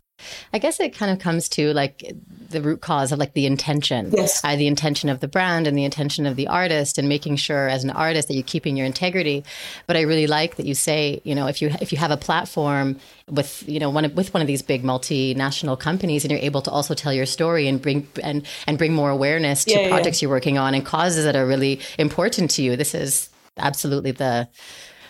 [0.52, 2.14] I guess it kind of comes to like
[2.48, 4.12] the root cause of like the intention.
[4.12, 4.42] Yes.
[4.44, 7.68] Uh, the intention of the brand and the intention of the artist and making sure
[7.68, 9.44] as an artist that you're keeping your integrity.
[9.86, 12.16] But I really like that you say, you know, if you if you have a
[12.16, 12.98] platform
[13.28, 16.62] with, you know, one of, with one of these big multinational companies and you're able
[16.62, 19.88] to also tell your story and bring and and bring more awareness to Yeah, yeah.
[19.88, 22.76] projects you're working on and causes that are really important to you.
[22.76, 24.48] This is absolutely the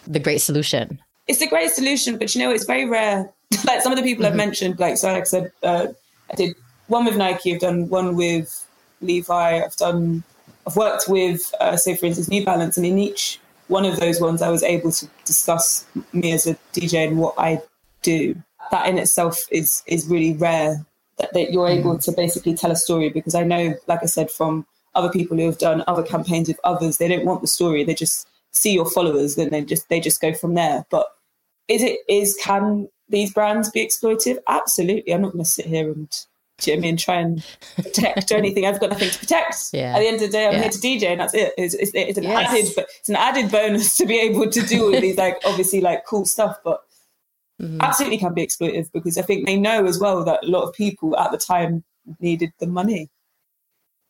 [0.06, 1.00] the great solution.
[1.26, 3.32] it's a great solution, but you know, it's very rare.
[3.64, 5.86] like some of the people I've mentioned, like so, like I said, uh,
[6.30, 6.56] I did
[6.88, 8.66] one with Nike, I've done one with
[9.00, 10.22] Levi, I've done,
[10.66, 14.20] I've worked with, uh, say for instance, New Balance, and in each one of those
[14.20, 17.62] ones, I was able to discuss me as a DJ and what I
[18.02, 18.34] do.
[18.70, 20.84] That in itself is is really rare.
[21.18, 24.32] That, that you're able to basically tell a story because I know, like I said,
[24.32, 27.84] from other people who have done other campaigns with others, they don't want the story.
[27.84, 30.86] They just see your followers, then they just they just go from there.
[30.90, 31.06] But
[31.68, 34.38] is it is can these brands be exploitive?
[34.48, 35.12] Absolutely.
[35.12, 36.08] I'm not going to sit here and
[36.58, 37.44] do you know I mean try and
[37.76, 38.64] protect or anything.
[38.64, 39.56] I've got nothing to protect.
[39.72, 39.94] Yeah.
[39.96, 40.60] At the end of the day, I'm Yeah.
[40.62, 41.52] here to DJ, and that's it.
[41.58, 42.48] It's, it's, it's an Yes.
[42.50, 45.80] added, but it's an added bonus to be able to do all these like obviously
[45.80, 46.82] like cool stuff, but.
[47.62, 47.80] Mm-hmm.
[47.82, 50.74] Absolutely can be exploitive because I think they know as well that a lot of
[50.74, 51.84] people at the time
[52.18, 53.08] needed the money,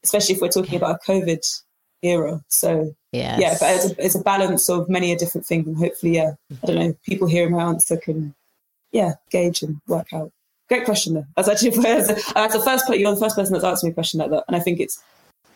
[0.02, 1.62] especially if we're talking about a COVID
[2.02, 2.42] era.
[2.48, 3.38] So Yes.
[3.38, 6.32] yeah, but it's a, it's a balance of many a different things, and hopefully, yeah,
[6.62, 8.34] I don't know, people hearing my answer can,
[8.94, 10.32] yeah, gauge and work out.
[10.68, 11.26] Great question, though.
[11.36, 12.88] That's actually that's the, that's the first.
[12.88, 15.02] You're the first person that's asked me a question like that, and I think it's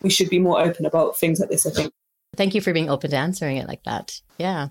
[0.03, 1.65] we should be more open about things like this.
[1.65, 1.93] I think.
[2.35, 4.21] Thank you for being open to answering it like that.
[4.37, 4.67] Yeah.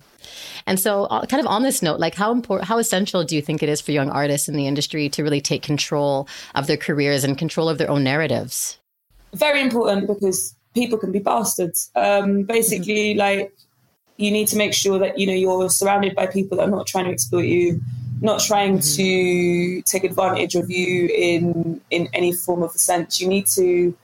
[0.64, 3.42] And so, uh, kind of on this note, like how important, how essential do you
[3.42, 6.76] think it is for young artists in the industry to really take control of their
[6.76, 8.78] careers and control of their own narratives?
[9.34, 11.90] very important because people can be bastards.
[11.94, 13.52] Um, basically, like
[14.16, 16.86] you need to make sure that you know you're surrounded by people that are not
[16.86, 17.80] trying to exploit you,
[18.20, 23.20] not trying to take advantage of you in in any form of a sense.
[23.20, 23.96] You need to.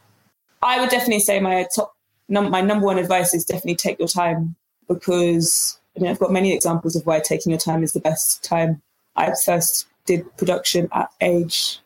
[0.62, 1.94] I would definitely say my top
[2.28, 4.56] num- my number one advice is definitely take your time
[4.88, 8.42] because I mean I've got many examples of why taking your time is the best
[8.42, 8.82] time.
[9.16, 11.80] I first did production at age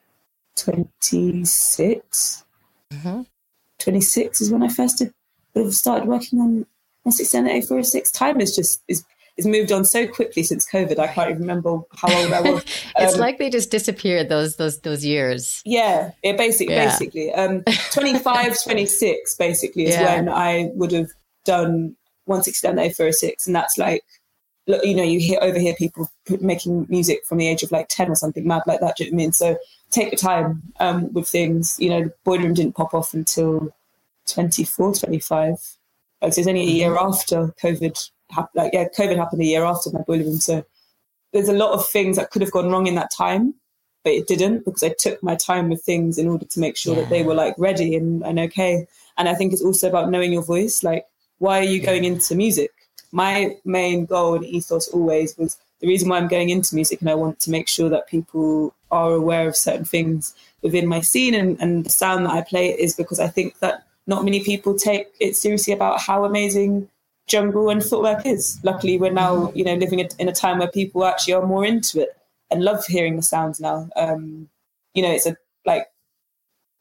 [0.57, 3.23] twenty mm-hmm.
[3.79, 5.15] 26 is when I first did,
[5.55, 6.67] would have started working on
[7.07, 8.11] on 678 406.
[8.11, 9.05] Time is just is
[9.39, 10.99] is moved on so quickly since COVID.
[10.99, 12.65] I can't even remember how old I was.
[12.99, 15.63] it's Um, like they just disappeared those those those years.
[15.65, 16.85] yeah, it basically Yeah.
[16.87, 20.17] basically um 25, 26 basically is Yeah.
[20.17, 21.09] when I would have
[21.45, 21.97] done
[22.27, 24.05] 169 406, and that's like.
[24.67, 28.11] look, You know, you hear overhear people making music from the age of like ten
[28.11, 28.97] or something mad like that.
[28.97, 29.33] Do you know what I mean?
[29.33, 29.57] So
[29.91, 31.77] take your time um, with things.
[31.79, 33.73] You know, the boiler room didn't pop off until
[34.27, 35.57] 24, 25.
[36.21, 38.11] Like, so it's only a year after COVID
[38.55, 40.39] Like, yeah, COVID happened a year after my boiler room.
[40.39, 40.65] So
[41.33, 43.55] there's a lot of things that could have gone wrong in that time,
[44.05, 46.95] but it didn't because I took my time with things in order to make sure
[46.95, 48.87] that they were like ready and, and okay.
[49.17, 50.83] And I think it's also about knowing your voice.
[50.83, 51.07] Like,
[51.39, 52.71] why are you going into music?
[53.13, 57.09] My main goal and ethos always was the reason why I'm going into music, and
[57.09, 61.35] I want to make sure that people are aware of certain things within my scene
[61.35, 64.75] and, and the sound that I play is because I think that not many people
[64.77, 66.89] take it seriously about how amazing
[67.29, 68.59] jungle and footwork is.
[68.65, 72.01] Luckily, we're now you know living in a time where people actually are more into
[72.01, 72.17] it
[72.51, 73.89] and love hearing the sounds now.
[73.97, 74.49] Um,
[74.95, 75.87] you know, it's a like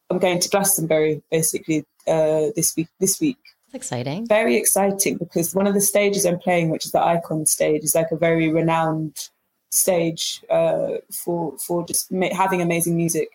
[0.09, 2.87] I'm going to Glastonbury basically uh, this week.
[2.99, 4.27] This week, that's exciting.
[4.27, 7.95] Very exciting because one of the stages I'm playing, which is the Icon stage, is
[7.95, 9.29] like a very renowned
[9.71, 13.29] stage uh, for for just ma- having amazing music,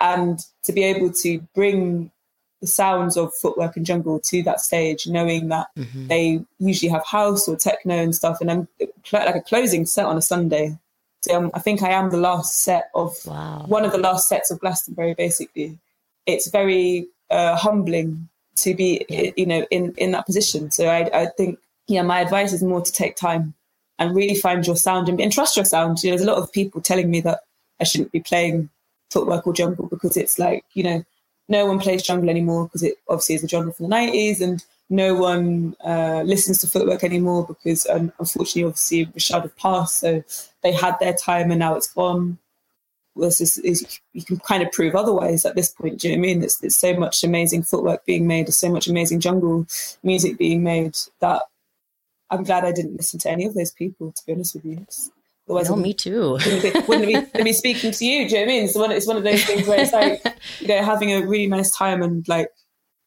[0.00, 2.10] and to be able to bring
[2.64, 6.06] the sounds of footwork and jungle to that stage, knowing that mm-hmm.
[6.08, 8.68] they usually have house or techno and stuff, and I'm
[9.12, 10.78] like a closing set on a Sunday.
[11.22, 13.64] So um, I think I am the last set of wow.
[13.66, 15.14] one of the last sets of Glastonbury.
[15.14, 15.78] Basically,
[16.24, 19.30] it's very uh, humbling to be, yeah.
[19.36, 20.70] you know, in in that position.
[20.70, 23.52] So I I think yeah, my advice is more to take time
[23.98, 26.02] and really find your sound and, and trust your sound.
[26.02, 27.40] You know, there's a lot of people telling me that
[27.80, 28.70] I shouldn't be playing
[29.10, 31.04] footwork or jungle because it's like you know
[31.48, 34.64] no one plays jungle anymore because it obviously is a genre from the 90s and
[34.90, 40.22] no one uh, listens to footwork anymore because um, unfortunately obviously Rashad have passed so
[40.62, 42.38] they had their time and now it's gone.
[43.16, 46.20] This is, is, you can kind of prove otherwise at this point do you know
[46.20, 46.40] what I mean?
[46.40, 49.66] There's, there's so much amazing footwork being made there's so much amazing jungle
[50.02, 51.42] music being made that
[52.30, 54.86] I'm glad I didn't listen to any of those people to be honest with you
[55.46, 56.32] Otherwise, no, me too.
[56.32, 58.28] wouldn't, be, wouldn't be, be, speaking to you.
[58.28, 58.64] Do you know what I mean?
[58.64, 60.22] It's one, it's one of those things where it's like,
[60.60, 62.48] you know, having a really nice time and like,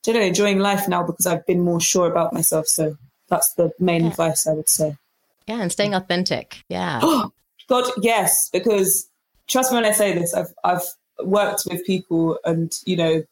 [0.06, 2.68] you know, enjoying life now because I've been more sure about myself.
[2.68, 2.96] So
[3.28, 4.10] that's the main yeah.
[4.10, 4.96] advice I would say.
[5.48, 6.64] Yeah, and staying authentic.
[6.70, 7.02] Yeah.
[7.68, 9.10] God, yes, because
[9.48, 10.84] trust me when I say this, I've I've
[11.24, 13.24] worked with people and you know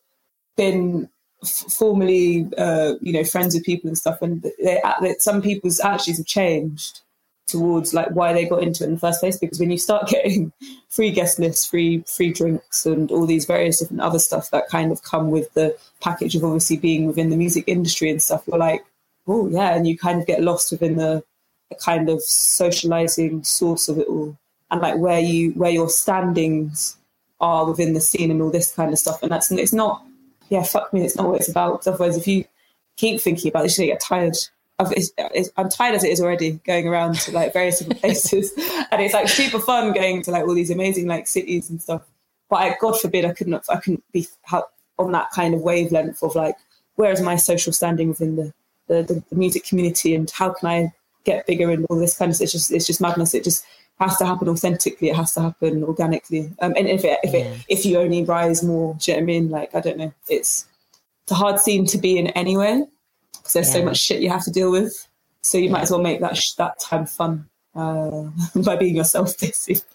[0.58, 1.10] been
[1.44, 5.80] f- formally uh, you know friends with people and stuff, and they, they, some people's
[5.80, 7.02] attitudes have changed
[7.48, 10.08] towards like why they got into it in the first place because when you start
[10.10, 10.52] getting
[10.90, 14.92] free guest lists free free drinks and all these various different other stuff that kind
[14.92, 18.58] of come with the package of obviously being within the music industry and stuff you're
[18.58, 18.84] like
[19.28, 21.24] oh yeah and you kind of get lost within the,
[21.70, 24.36] the kind of socializing source of it all
[24.72, 26.98] and like where you where your standings
[27.42, 30.04] are within the scene and all this kind of stuff and that's it's not
[30.50, 32.44] yeah fuck me it's not what it's about otherwise if you
[32.98, 34.36] keep thinking about it you're gonna get tired
[34.80, 38.52] it's, it's, I'm tired as it is already going around to like various different places,
[38.92, 42.04] and it's like super fun going to like all these amazing like cities and stuff.
[42.50, 44.28] But I, God forbid, I couldn't I couldn't be
[44.98, 46.58] on that kind of wavelength of like
[46.96, 48.54] where is my social standing within the,
[48.88, 50.94] the, the, the music community and how can I
[51.26, 52.46] get bigger and all this kind of stuff.
[52.46, 53.34] It's just it's just madness.
[53.34, 53.66] It just
[54.00, 55.10] has to happen authentically.
[55.10, 56.52] It has to happen organically.
[56.60, 57.56] Um, and if it, if it, yeah.
[57.70, 59.50] if you only rise more, do you know what I mean?
[59.50, 60.14] Like I don't know.
[60.28, 60.66] It's
[61.24, 62.86] it's a hard scene to be in anyway
[63.46, 63.74] because there's yeah.
[63.82, 65.08] so much shit you have to deal with.
[65.44, 65.72] So you yeah.
[65.74, 68.24] might as well make that sh- that time fun uh,
[68.56, 69.86] by being yourself, basically.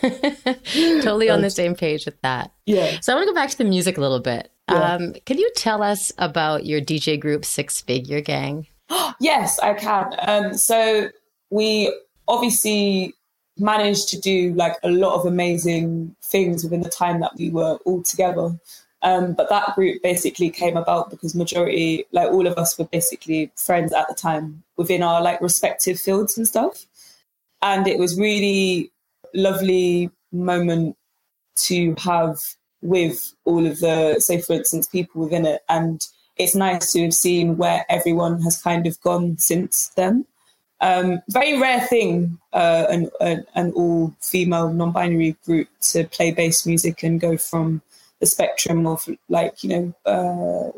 [1.02, 2.50] totally on the same page with that.
[2.64, 2.98] Yeah.
[3.00, 4.50] So I want to go back to the music a little bit.
[4.70, 4.94] Yeah.
[4.94, 8.66] Um, can you tell us about your DJ group Six Figure Gang?
[9.20, 10.14] yes, I can.
[10.20, 11.10] Um, so
[11.50, 11.94] we
[12.26, 13.12] obviously
[13.58, 17.76] managed to do like a lot of amazing things within the time that we were
[17.84, 18.58] all together.
[19.04, 23.52] Um, but that group basically came about because majority, like all of us, were basically
[23.54, 26.86] friends at the time within our like respective fields and stuff.
[27.60, 28.90] And it was really
[29.34, 30.96] lovely moment
[31.56, 32.38] to have
[32.80, 35.62] with all of the, say for instance, people within it.
[35.68, 40.24] And it's nice to have seen where everyone has kind of gone since then.
[40.80, 46.30] Um, very rare thing, uh, an, an, an all female non binary group to play
[46.30, 47.82] bass music and go from
[48.20, 50.70] the spectrum of like you know uh,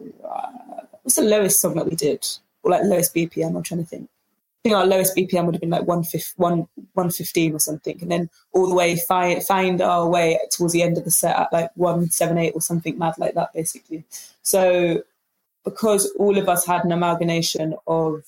[1.03, 2.27] what's the lowest song that we did
[2.62, 3.57] or like lowest BPM?
[3.57, 4.09] I'm trying to think.
[4.64, 8.68] I think our lowest BPM would have been like 115 or something, and then all
[8.68, 12.53] the way find find our way towards the end of the set at like 178
[12.55, 14.05] or something mad like that, basically.
[14.42, 15.03] So
[15.64, 18.25] because all of us had an amalgamation of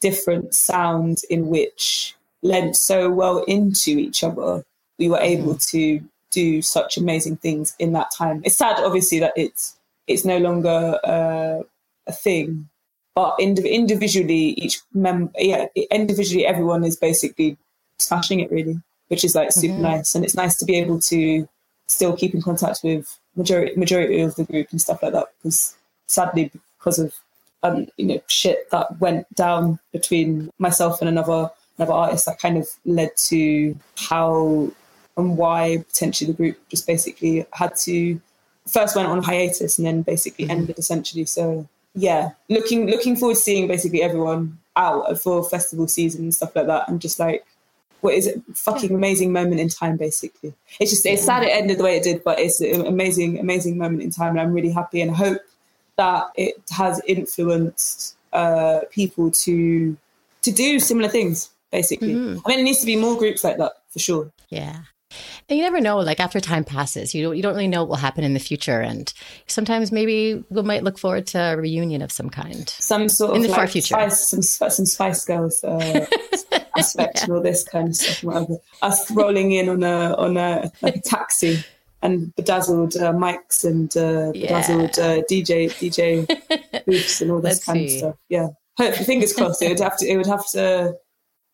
[0.00, 4.64] different sounds in which lent so well into each other,
[4.98, 5.76] we were able mm-hmm.
[5.76, 8.42] to do such amazing things in that time.
[8.44, 11.62] It's sad, obviously, that it's it's no longer uh,
[12.06, 12.68] a thing,
[13.14, 17.56] but indiv- individually, each member, yeah, individually, everyone is basically
[17.98, 19.82] smashing it really, which is like super mm-hmm.
[19.82, 21.48] nice, and it's nice to be able to
[21.86, 25.28] still keep in contact with majority majority of the group and stuff like that.
[25.38, 25.76] Because
[26.06, 27.14] sadly, because of
[27.62, 32.56] um, you know shit that went down between myself and another another artist, that kind
[32.56, 34.70] of led to how
[35.20, 38.20] and why potentially the group just basically had to
[38.68, 40.58] first went on hiatus and then basically mm-hmm.
[40.58, 41.24] ended essentially.
[41.24, 46.54] So yeah, looking looking forward to seeing basically everyone out for festival season and stuff
[46.54, 47.44] like that, and just like
[48.00, 48.42] what is it?
[48.54, 50.54] Fucking amazing moment in time, basically.
[50.78, 53.76] It's just it's sad it ended the way it did, but it's an amazing amazing
[53.76, 55.42] moment in time, and I'm really happy and hope
[55.96, 59.96] that it has influenced uh, people to
[60.42, 61.50] to do similar things.
[61.70, 62.40] Basically, mm-hmm.
[62.44, 64.30] I mean, it needs to be more groups like that for sure.
[64.48, 64.80] Yeah.
[65.48, 67.90] And you never know, like after time passes, you don't you don't really know what
[67.90, 68.80] will happen in the future.
[68.80, 69.12] And
[69.46, 72.68] sometimes maybe we might look forward to a reunion of some kind.
[72.68, 73.94] Some sort in of the like far future.
[73.94, 76.06] Spice, some, some Spice Girls uh,
[76.76, 77.24] aspect yeah.
[77.24, 78.24] and all this kind of stuff.
[78.24, 78.56] Whatever.
[78.82, 81.64] Us rolling in on a on a like a taxi
[82.02, 85.04] and bedazzled uh, mics and uh, bedazzled yeah.
[85.04, 87.96] uh, DJ DJ booths and all this Let's kind see.
[87.96, 88.16] of stuff.
[88.28, 89.62] Yeah, fingers crossed.
[89.62, 90.06] It would have to.
[90.06, 90.94] It would have to.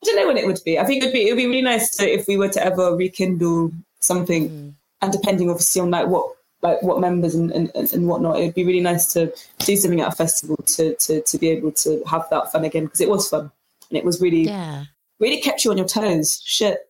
[0.02, 0.78] I don't know when it would be.
[0.78, 1.28] I think it would be.
[1.28, 4.74] It would be really nice to, if we were to ever rekindle something, mm.
[5.02, 6.30] and depending obviously on like what
[6.62, 10.12] like what members and, and, and whatnot, it'd be really nice to do something at
[10.12, 13.28] a festival to to to be able to have that fun again because it was
[13.28, 13.50] fun
[13.90, 14.84] and it was really yeah
[15.18, 16.40] really kept you on your toes.
[16.44, 16.86] Shit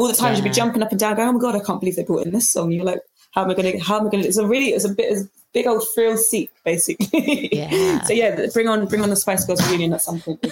[0.00, 0.44] all the times yeah.
[0.44, 2.24] you'd be jumping up and down, going, "Oh my god, I can't believe they brought
[2.24, 3.02] in this song." You're like,
[3.32, 3.78] "How am I going to?
[3.78, 5.84] How am I going to?" It's a really, it's a bit, it's a big old
[5.94, 7.50] thrill seek, basically.
[7.52, 8.00] Yeah.
[8.04, 10.44] so yeah, bring on, bring on the Spice Girls reunion at some point.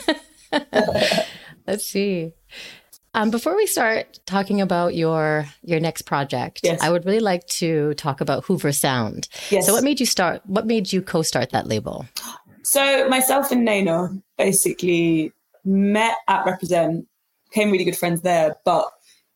[1.69, 2.33] Let's see.
[3.12, 6.81] Um, before we start talking about your your next project, yes.
[6.83, 9.29] I would really like to talk about Hoover Sound.
[9.51, 9.66] Yes.
[9.66, 10.41] So, what made you start?
[10.47, 12.07] What made you co-start that label?
[12.62, 15.33] So, myself and NAINA basically
[15.64, 17.07] met at Represent,
[17.51, 18.87] became really good friends there, but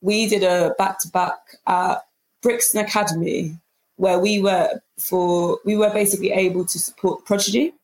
[0.01, 1.99] we did a back to back at
[2.41, 3.59] Brixton Academy
[3.97, 7.75] where we were for we were basically able to support Prodigy.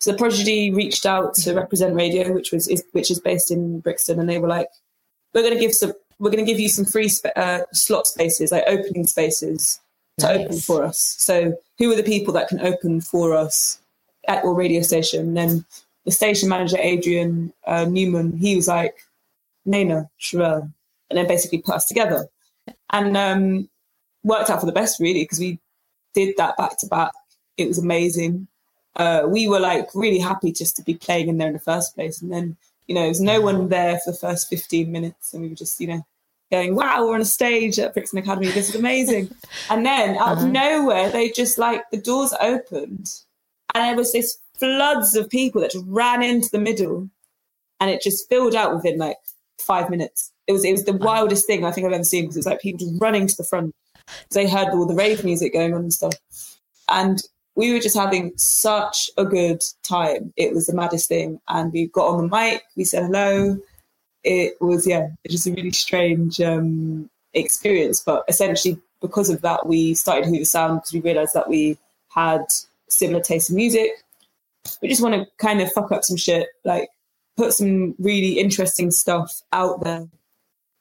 [0.00, 3.80] So the Prodigy reached out to Represent Radio, which was is, which is based in
[3.80, 4.68] Brixton, and they were like,
[5.32, 8.06] "We're going to give some, we're going to give you some free sp- uh, slot
[8.06, 9.80] spaces, like opening spaces
[10.18, 10.44] to nice.
[10.44, 11.16] open for us.
[11.18, 13.80] So who are the people that can open for us
[14.28, 15.64] at your radio station?" And then
[16.04, 18.96] the station manager Adrian uh, Newman, he was like,
[19.66, 20.70] "NAINA Sherelle,
[21.08, 22.28] and then basically put us together.
[22.90, 23.68] And um,
[24.22, 25.58] worked out for the best, really, because we
[26.14, 27.12] did that back to back.
[27.56, 28.48] It was amazing.
[28.96, 31.94] Uh, we were like really happy just to be playing in there in the first
[31.94, 32.22] place.
[32.22, 35.32] And then, you know, there was no one there for the first 15 minutes.
[35.32, 36.06] And we were just, you know,
[36.50, 38.48] going, wow, we're on a stage at Brixton Academy.
[38.48, 39.34] This is amazing.
[39.70, 40.46] and then out uh-huh.
[40.46, 43.10] of nowhere, they just like the doors opened
[43.74, 47.08] and there was this floods of people that just ran into the middle
[47.80, 49.16] and it just filled out within like
[49.58, 50.32] five minutes.
[50.46, 52.46] It was it was the wildest thing I think I've ever seen because it was
[52.46, 53.74] like people just running to the front.
[54.30, 56.14] They heard all the rave music going on and stuff,
[56.88, 57.22] and
[57.56, 60.32] we were just having such a good time.
[60.36, 62.62] It was the maddest thing, and we got on the mic.
[62.76, 63.58] We said hello.
[64.22, 69.66] It was yeah, it was a really strange um, experience, but essentially because of that,
[69.66, 71.76] we started Hoover Sound because we realised that we
[72.08, 72.46] had
[72.88, 73.90] similar taste in music.
[74.80, 76.88] We just want to kind of fuck up some shit, like
[77.36, 80.08] put some really interesting stuff out there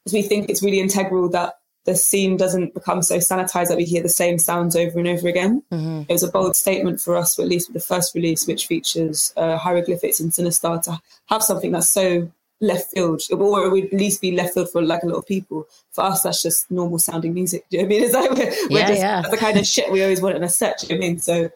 [0.03, 1.55] because we think it's really integral that
[1.85, 5.27] the scene doesn't become so sanitized that we hear the same sounds over and over
[5.27, 5.63] again.
[5.71, 6.03] Mm-hmm.
[6.07, 9.33] It was a bold statement for us, at least with the first release, which features
[9.35, 12.31] uh, Hyroglifics and Sinistarr, to have something that's so
[12.61, 15.27] left field, or it would at least be left field for like a lot of
[15.27, 15.67] people.
[15.91, 17.65] For us, that's just normal sounding music.
[17.69, 18.03] Do you know I mean?
[18.03, 19.21] It's like we're, we're just yeah.
[19.29, 20.79] the kind of shit we always want in a set.
[20.79, 21.19] Do you know I mean?
[21.19, 21.51] So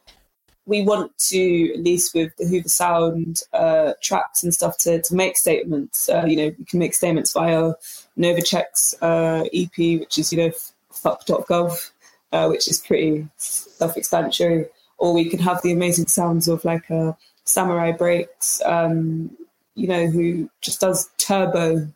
[0.68, 5.16] we want to, at least with the Hoover Sound uh, tracks and stuff, to, to
[5.16, 6.10] make statements.
[6.10, 7.74] Uh, you know, we can make statements via
[8.18, 10.52] Novacek's uh, EP, which is, you know,
[10.92, 11.92] fuck.gov,
[12.34, 14.66] uh, which is pretty self explanatory.
[14.98, 17.14] Or we can have the amazing sounds of like a uh,
[17.46, 19.32] Samurai Breaks, um,
[19.76, 21.88] you know, who just does turbo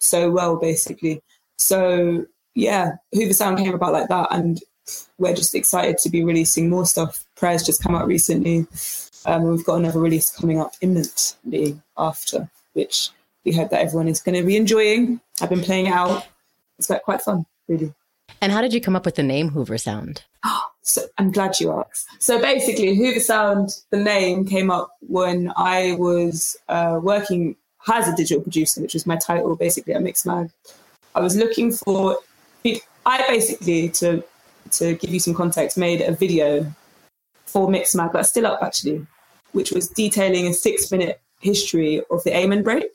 [0.00, 1.20] so well, basically.
[1.58, 4.28] So, yeah, Hoover Sound came about like that.
[4.30, 4.60] And
[5.18, 7.24] we're just excited to be releasing more stuff.
[7.36, 8.66] Prayers just come out recently.
[9.26, 13.10] Um, we've got another release coming up imminently after, which
[13.44, 15.20] we hope that everyone is going to be enjoying.
[15.40, 16.26] I've been playing it out.
[16.78, 17.92] It's quite, quite fun, really.
[18.40, 20.24] And how did you come up with the name Hoover Sound?
[20.82, 22.06] So I'm glad you asked.
[22.18, 27.56] So basically, Hoover Sound, the name came up when I was uh, working
[27.92, 30.50] as a digital producer, which was my title basically at Mixmag.
[31.14, 32.16] I was looking for.
[32.64, 34.24] I basically, to
[34.72, 36.72] to give you some context, made a video
[37.46, 39.06] for Mixmag that's still up actually,
[39.52, 42.86] which was detailing a six minute history of the Amen break.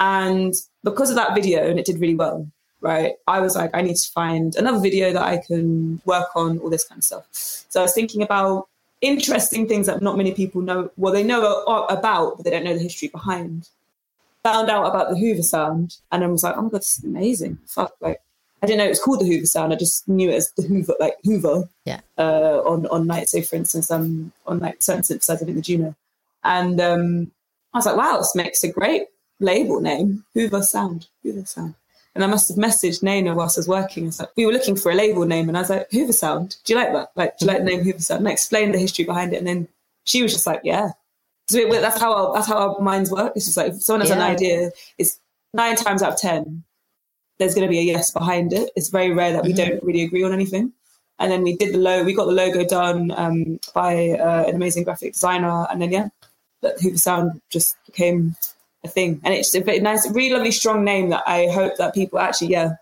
[0.00, 2.48] And because of that video, and it did really well,
[2.80, 3.14] right?
[3.26, 6.70] I was like, I need to find another video that I can work on, all
[6.70, 7.26] this kind of stuff.
[7.32, 8.68] So I was thinking about
[9.00, 10.90] interesting things that not many people know.
[10.96, 13.68] Well, they know about, but they don't know the history behind.
[14.44, 17.04] Found out about the Hoover sound, and I was like, oh my god, this is
[17.04, 17.58] amazing!
[17.66, 18.20] Fuck, like
[18.62, 19.72] I didn't know it was called the Hoover Sound.
[19.72, 21.68] I just knew it as the Hoover, like Hoover.
[21.84, 22.00] Yeah.
[22.16, 25.62] Uh, on on nights, say for instance, um, on like certain synthesizers, I think the
[25.62, 25.94] Juno,
[26.42, 27.30] and um,
[27.72, 29.04] I was like, wow, this makes a great
[29.40, 31.74] label name, Hoover Sound, Hoover Sound.
[32.14, 34.04] And I must have messaged NAINA whilst I was working.
[34.04, 36.12] I was like, we were looking for a label name, and I was like, Hoover
[36.12, 36.56] Sound.
[36.64, 37.10] Do you like that?
[37.14, 38.20] Like, do you like the name Hoover Sound?
[38.20, 39.68] And I explained the history behind it, and then
[40.04, 40.92] she was just like, yeah.
[41.48, 43.34] So it, that's how our, that's how our minds work.
[43.36, 45.20] It's just like if someone has an idea, it's
[45.54, 46.64] nine times out of ten,
[47.38, 48.70] there's going to be a yes behind it.
[48.76, 50.72] It's very rare that we don't really agree on anything.
[51.20, 52.04] And then we did the logo.
[52.04, 56.08] We got the logo done um, by uh, an amazing graphic designer, and then yeah,
[56.62, 58.36] that Hoover Sound just became
[58.84, 59.20] a thing.
[59.24, 62.48] And it's a very nice, really lovely, strong name that I hope that people actually,
[62.48, 62.74] yeah,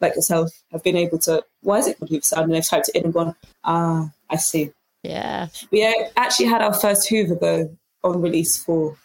[0.00, 1.42] like yourself, have been able to.
[1.62, 2.44] Why is it called Hoover Sound?
[2.44, 3.34] And they've typed it in and gone,
[3.64, 4.70] ah, I see.
[5.02, 5.48] Yeah.
[5.70, 7.70] We uh, actually had our first Hoover go
[8.04, 8.96] on release for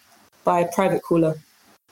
[0.43, 1.35] by a Private Caller,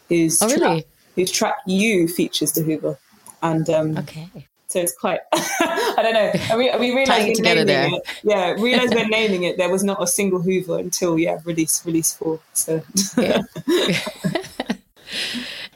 [0.09, 0.85] who's Oh, really?
[1.15, 2.97] Whose track "You" features the Hoover,
[3.41, 4.27] and um, Okay.
[4.67, 5.19] so it's quite.
[5.33, 6.31] I don't know.
[6.51, 7.99] I re- we realized together naming there.
[7.99, 8.03] it.
[8.23, 9.57] Yeah, realized we're naming it.
[9.57, 12.39] There was not a single Hoover until yeah, release release four.
[12.53, 12.81] So
[13.17, 13.41] Yeah.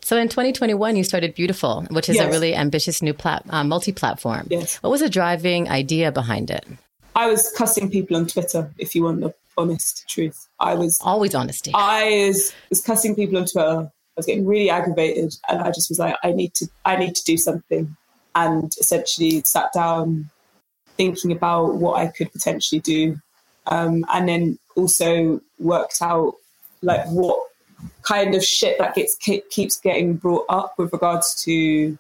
[0.01, 4.47] So in 2021, you started Beautiful, which is a really ambitious new plat- uh, multi-platform.
[4.51, 4.75] Yes.
[4.77, 6.63] What was the driving idea behind it?
[7.15, 8.71] I was cussing people on Twitter.
[8.77, 11.71] If you want the honest truth, I was Always honesty.
[11.73, 13.91] I was, was cussing people on Twitter.
[14.15, 17.15] I was getting really aggravated, and I just was like, I need to, I need
[17.15, 17.95] to do something,
[18.33, 20.29] and essentially sat down,
[20.95, 23.17] thinking about what I could potentially do,
[23.67, 26.35] um, and then also worked out
[26.81, 27.39] like what
[28.03, 31.97] kind of shit that gets keeps getting brought up with regards to,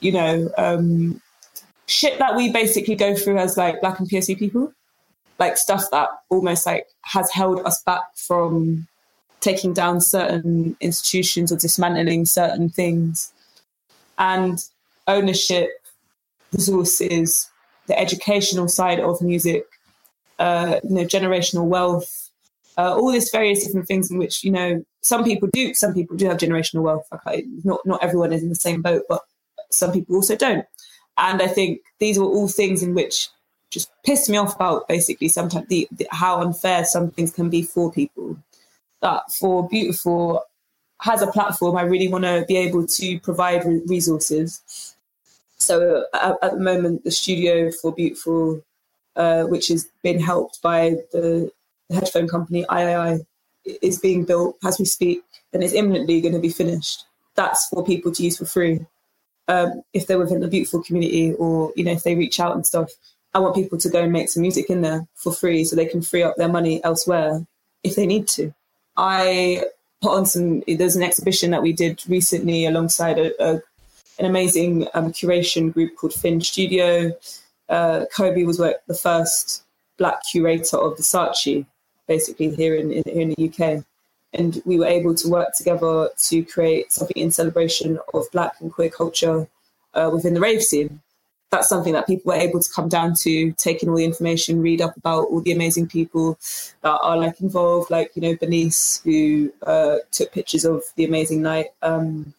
[0.00, 1.20] you know, um,
[1.86, 4.72] shit that we basically go through as like Black and POC people.
[5.38, 8.86] Like stuff that almost like has held us back from
[9.44, 13.32] taking down certain institutions or dismantling certain things.
[14.18, 14.58] And
[15.06, 15.68] ownership
[16.52, 17.50] resources
[17.86, 19.66] the educational side of music
[20.38, 22.30] uh, you know generational wealth
[22.78, 26.16] uh, all these various different things in which you know some people do some people
[26.16, 27.06] do have generational wealth.
[27.12, 29.22] Okay not not everyone is in the same boat but
[29.70, 30.64] some people also don't.
[31.18, 33.28] And i think these were all things in which
[33.70, 37.62] just pissed me off about basically sometimes the, the how unfair some things can be
[37.62, 38.36] for people.
[39.04, 40.42] That for beautiful
[41.02, 44.96] has a platform, I really want to be able to provide re- resources.
[45.58, 48.64] So at, at the moment, the studio for beautiful,
[49.14, 51.52] uh, which has been helped by the,
[51.92, 53.26] headphone company AIAIAI,
[53.82, 57.04] is being built as we speak and is imminently going to be finished.
[57.34, 58.86] That's for people to use for free.
[59.48, 62.66] Um, if they're within the beautiful community or you know if they reach out and
[62.66, 62.90] stuff
[63.34, 65.86] I want people to go and make some music in there for free so they
[65.86, 67.46] can free up their money elsewhere
[67.82, 68.54] if they need to.
[68.96, 69.64] I
[70.02, 73.54] put on some, there's an exhibition that we did recently alongside a, a,
[74.18, 77.12] an amazing um, curation group called Finn Studio.
[77.68, 79.64] Uh, Kobe was like the first
[79.96, 81.66] black curator of Versace,
[82.06, 83.84] basically here in, in, here in the UK.
[84.32, 88.72] And we were able to work together to create something in celebration of black and
[88.72, 89.46] queer culture
[89.94, 91.00] uh, within the rave scene
[91.54, 94.60] that's something that people were able to come down to, take in all the information,
[94.60, 96.36] read up about all the amazing people
[96.82, 101.42] that are like involved, like you know Bernice, who uh, took pictures of the amazing
[101.42, 102.34] night, um,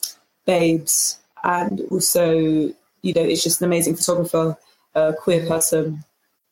[0.45, 4.57] Babes, and also you know it's just an amazing photographer,
[4.95, 6.03] uh, queer person.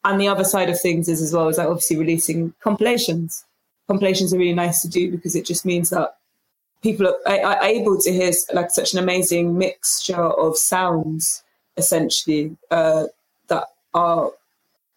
[0.06, 3.46] And the other side of things is as well is like obviously releasing compilations.
[3.88, 6.16] Compilations are really nice to do because it just means that
[6.82, 11.44] people are are able to hear like such an amazing mixture of sounds
[11.78, 13.06] essentially uh,
[13.48, 14.32] that are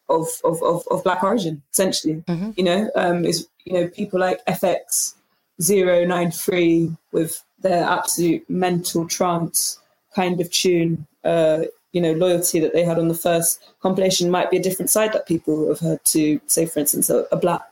[0.09, 2.57] of, of, of, of black origin essentially Mhm.
[2.57, 5.15] you know um, is you know people like fx
[5.59, 9.79] 093 with their absolute mental trance
[10.15, 11.63] kind of tune uh,
[11.93, 15.13] you know loyalty that they had on the first compilation might be a different side
[15.13, 17.63] that people have heard to say for instance a, a black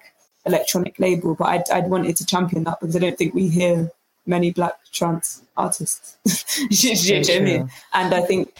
[0.47, 3.91] electronic label but I'd, I'd wanted to champion that because I don't think we hear
[4.27, 6.17] many black trance artists
[6.71, 7.71] you- know I mean?
[7.93, 8.55] and I think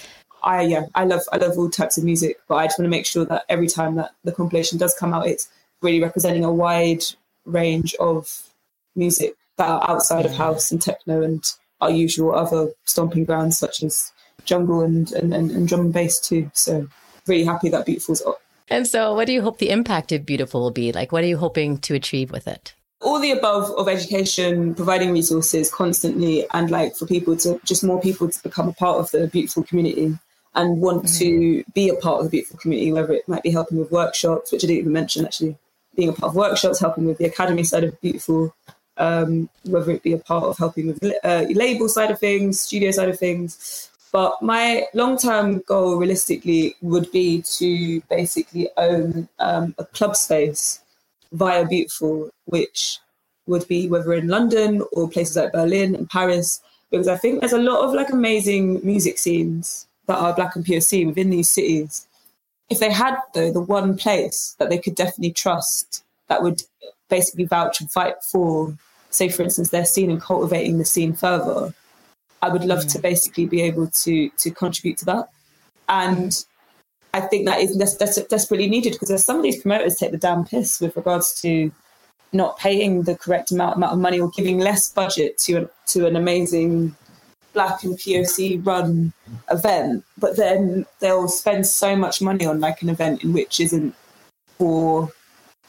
[0.45, 2.91] I yeah I love I love all types of music, but I just want to
[2.91, 5.49] make sure that every time that the compilation does come out, it's
[5.83, 7.03] really representing a wide
[7.47, 8.51] range of
[8.95, 11.45] music that are outside of house and techno and
[11.81, 14.13] our usual other stomping grounds such as
[14.45, 16.51] jungle and and, and, and drum and bass too.
[16.55, 16.89] So
[17.27, 18.41] really happy that Beautiful's up.
[18.69, 20.93] And so, what do you hope the impact of Beautiful will be?
[20.93, 22.75] Like, what are you hoping to achieve with it?
[23.05, 28.01] all the above of education, providing resources constantly, and like for people to just more
[28.01, 30.19] people to become a part of the beautiful community
[30.55, 33.79] and want to be a part of the beautiful community, whether it might be helping
[33.79, 35.57] with workshops, which I didn't even mention actually,
[35.97, 38.55] being a part of workshops, helping with the academy side of beautiful,
[38.97, 42.91] um, whether it be a part of helping with uh, label side of things, studio
[42.91, 43.91] side of things.
[44.13, 50.81] But my long term goal, realistically, would be to basically own um, a club space
[51.33, 53.01] via Beautiful, which
[53.47, 57.53] would be whether in London or places like Berlin and Paris, because I think there's
[57.53, 62.07] a lot of like amazing music scenes that are Black and POC within these cities.
[62.71, 66.63] If they had though the one place that they could definitely trust that would
[67.09, 68.77] basically vouch and fight for,
[69.11, 71.75] say, for instance, their scene and cultivating the scene further,
[72.43, 75.29] I would love to basically be able to to contribute to that.
[75.89, 76.45] And
[77.13, 80.45] I think that is des- desperately needed because some of these promoters take the damn
[80.45, 81.71] piss with regards to
[82.33, 86.07] not paying the correct amount, amount of money or giving less budget to an, to
[86.07, 86.97] an amazing
[87.55, 89.13] black and POC run
[89.51, 93.95] event, but then they'll spend so much money on like an event in which isn't
[94.59, 95.11] for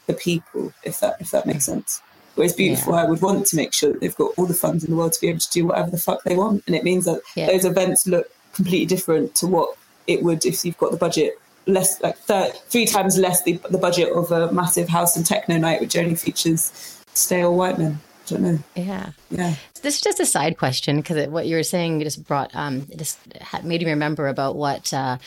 [0.06, 2.02] the people, if that if that makes sense.
[2.34, 3.04] Whereas beautiful, yeah.
[3.04, 5.14] I would want to make sure that they've got all the funds in the world
[5.14, 7.46] to be able to do whatever the fuck they want, and it means that yeah.
[7.46, 9.76] those events look completely different to what
[10.06, 13.78] it would if you've got the budget less like thir- three times less the, the
[13.78, 18.34] budget of a massive house and techno night which only features stale white men I
[18.34, 18.58] don't know.
[18.74, 19.10] Yeah.
[19.30, 19.54] Yeah.
[19.82, 22.98] This is just a side question because what you were saying just brought, um, it
[22.98, 23.18] just
[23.62, 25.18] made me remember about what, uh,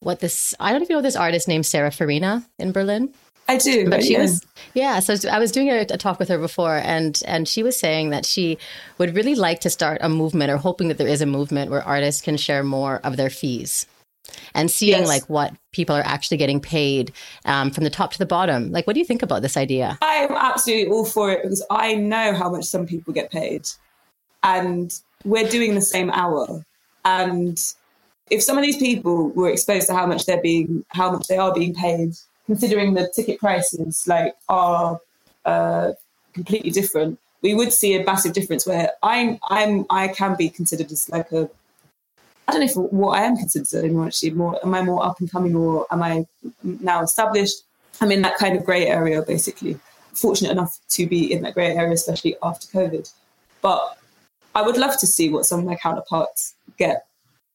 [0.00, 3.12] what this, I don't even know this artist named Sarah Farina in Berlin.
[3.48, 4.20] I do, but she yeah.
[4.20, 5.00] was yeah.
[5.00, 8.10] So I was doing a, a, talk with her before, and and she was saying
[8.10, 8.56] that she
[8.98, 11.82] would really like to start a movement, or hoping that there is a movement where
[11.82, 13.84] artists can share more of their fees
[14.54, 15.08] and seeing yes.
[15.08, 17.12] like what people are actually getting paid
[17.44, 18.70] um, from the top to the bottom.
[18.70, 19.98] Like, what do you think about this idea?
[20.02, 23.68] I'm absolutely all for it because I know how much some people get paid,
[24.42, 24.92] and
[25.24, 26.64] we're doing the same hour.
[27.04, 27.62] And
[28.30, 31.36] if some of these people were exposed to how much they're being, how much they
[31.36, 32.14] are being paid,
[32.46, 35.00] considering the ticket prices like are
[35.44, 35.92] uh,
[36.32, 38.66] completely different, we would see a massive difference.
[38.66, 41.50] Where I'm, I'm, I can be considered as like a
[42.52, 44.06] I don't know if what I am considered anymore.
[44.06, 46.26] Actually, more am I more up and coming or am I
[46.62, 47.62] now established?
[48.00, 49.78] I'm in that kind of grey area, basically.
[50.12, 53.10] Fortunate enough to be in that grey area, especially after COVID.
[53.62, 53.96] But
[54.54, 57.06] I would love to see what some of my counterparts get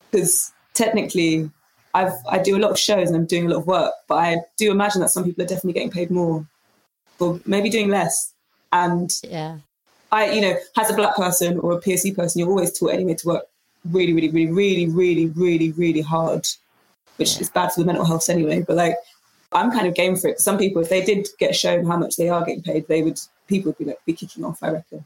[0.10, 1.52] because technically,
[1.94, 4.16] I've I do a lot of shows and I'm doing a lot of work, but
[4.16, 6.46] I do imagine that some people are definitely getting paid more,
[7.20, 8.34] or maybe doing less.
[8.72, 9.58] And yeah,
[10.12, 13.14] I, you know, as a black person or a POC person, you're always taught anyway
[13.16, 13.44] to work
[13.86, 16.48] really, really, really, really, really, really, really hard,
[17.18, 18.64] which is bad for the mental health anyway.
[18.68, 18.96] But like,
[19.52, 20.40] I'm kind of game for it.
[20.40, 23.20] Some people, if they did get shown how much they are getting paid, they would
[23.48, 24.62] people would be like be kicking off.
[24.62, 25.06] I reckon.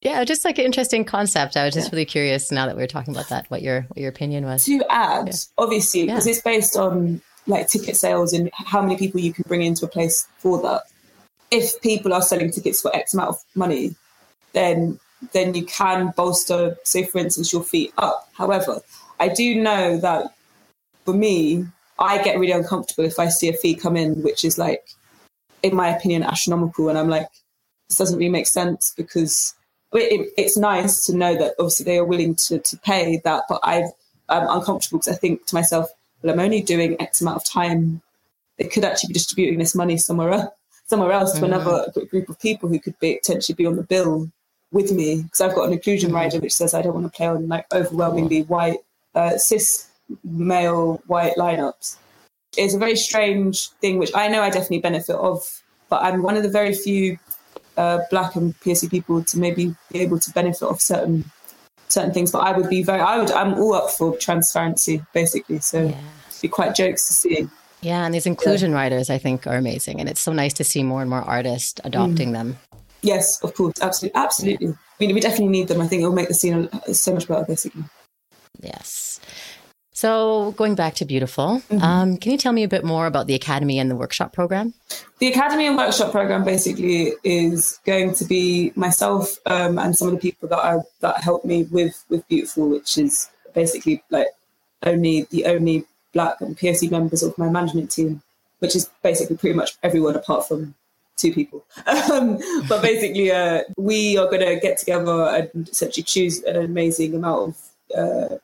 [0.00, 1.56] Yeah, just like an interesting concept.
[1.56, 1.92] I was just yeah.
[1.92, 4.64] really curious now that we are talking about that, what your what your opinion was.
[4.64, 5.34] To add, yeah.
[5.58, 6.32] obviously, because yeah.
[6.32, 9.88] it's based on like ticket sales and how many people you can bring into a
[9.88, 10.82] place for that.
[11.50, 13.94] If people are selling tickets for X amount of money,
[14.54, 14.98] then
[15.32, 18.28] then you can bolster, say, for instance, your feet up.
[18.32, 18.80] However,
[19.20, 20.34] I do know that
[21.04, 21.66] for me,
[21.98, 24.84] I get really uncomfortable if I see a fee come in, which is like,
[25.62, 26.88] in my opinion, astronomical.
[26.88, 27.28] And I'm like,
[27.88, 29.54] this doesn't really make sense because
[29.92, 33.60] it, it's nice to know that obviously they are willing to, to pay that, but
[33.62, 33.84] i
[34.28, 35.90] am uncomfortable because I think to myself,
[36.22, 38.00] well, I'm only doing X amount of time.
[38.58, 40.54] They could actually be distributing this money somewhere else,
[40.86, 41.44] somewhere else to mm.
[41.44, 44.30] another group of people who could be potentially be on the bill
[44.72, 46.16] with me because I've got an inclusion mm-hmm.
[46.16, 48.78] rider which says I don't want to play on like overwhelmingly white
[49.14, 49.88] uh, cis
[50.24, 51.96] male white lineups.
[52.56, 56.36] It's a very strange thing which I know I definitely benefit of, but I'm one
[56.36, 57.18] of the very few
[57.76, 61.24] uh, black and POC people to maybe be able to benefit of certain
[61.88, 62.30] certain things.
[62.30, 65.60] But I would be very I would I'm all up for transparency basically.
[65.60, 66.00] So yeah.
[66.40, 67.48] be quite jokes to see.
[67.80, 68.76] Yeah, and these inclusion yeah.
[68.76, 71.80] riders I think are amazing, and it's so nice to see more and more artists
[71.84, 72.34] adopting mm.
[72.34, 72.58] them.
[73.02, 74.68] Yes, of course, absolutely, absolutely.
[74.68, 75.80] I mean, we definitely need them.
[75.80, 77.82] I think it will make the scene so much better, basically.
[78.60, 79.20] Yes.
[79.94, 81.82] So, going back to Beautiful, mm-hmm.
[81.82, 84.74] um, can you tell me a bit more about the Academy and the workshop program?
[85.18, 90.14] The Academy and workshop program basically is going to be myself um, and some of
[90.14, 94.28] the people that are that help me with with Beautiful, which is basically like
[94.82, 98.22] only the only Black and POC members of my management team,
[98.58, 100.74] which is basically pretty much everyone apart from
[101.16, 101.64] two people.
[102.12, 102.38] Um,
[102.68, 107.56] but basically, uh, we are going to get together and essentially choose an amazing amount
[107.94, 108.36] of uh,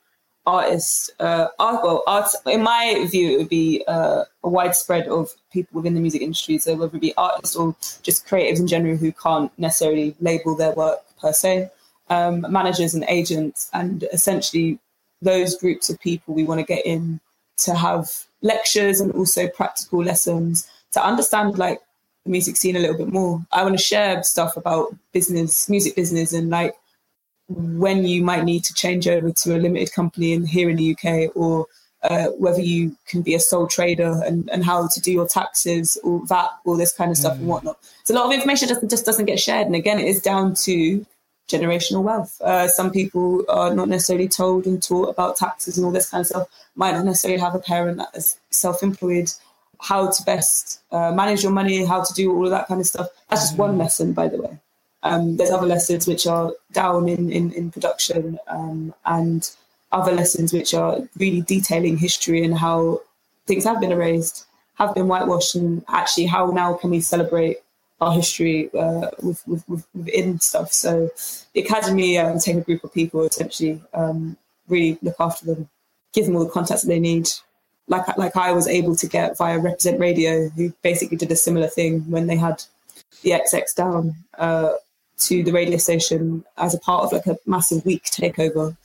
[0.47, 1.11] artists.
[1.21, 5.77] Uh, art, well, art, in my view, it would be uh, a widespread of people
[5.77, 6.59] within the music industry.
[6.59, 10.73] So whether it be artists or just creatives in general who can't necessarily label their
[10.73, 11.71] work per se,
[12.11, 14.79] um, managers and agents, and essentially
[15.21, 17.21] those groups of people we want to get in
[17.59, 18.09] to have
[18.41, 21.81] lectures and also practical lessons to understand like
[22.25, 23.45] the music scene a little bit more.
[23.53, 26.75] I want to share stuff about business, music business, and like
[27.49, 30.93] when you might need to change over to a limited company in here in the
[30.93, 31.67] UK, or
[32.03, 35.99] uh, whether you can be a sole trader and, and how to do your taxes
[36.05, 37.41] or that, all this kind of stuff mm.
[37.41, 37.79] and whatnot.
[38.05, 39.67] So a lot of information just, just doesn't get shared.
[39.67, 41.05] And again, it is down to
[41.49, 42.41] generational wealth.
[42.41, 46.21] Uh, some people are not necessarily told and taught about taxes and all this kind
[46.21, 49.33] of stuff, might not necessarily have a parent that is self employed
[49.81, 52.87] how to best uh, manage your money, how to do all of that kind of
[52.87, 53.09] stuff.
[53.29, 54.59] That's just one lesson, by the way.
[55.03, 59.49] Um, there's other lessons which are down in, in, in production um, and
[59.93, 63.03] other lessons which are really detailing history and how
[63.47, 67.59] things have been erased, have been whitewashed, and actually how now can we celebrate
[68.01, 70.73] our history uh, with, with, with, within stuff.
[70.73, 71.11] So
[71.53, 74.37] the academy um, take a group of people essentially um,
[74.69, 75.69] really look after them,
[76.13, 77.29] give them all the contacts that they need.
[77.89, 81.69] Like like I was able to get via Represent Radio, who basically did a similar
[81.69, 82.63] thing when they had
[83.23, 84.73] the XX down uh,
[85.19, 88.77] to the radio station as a part of like a massive week takeover.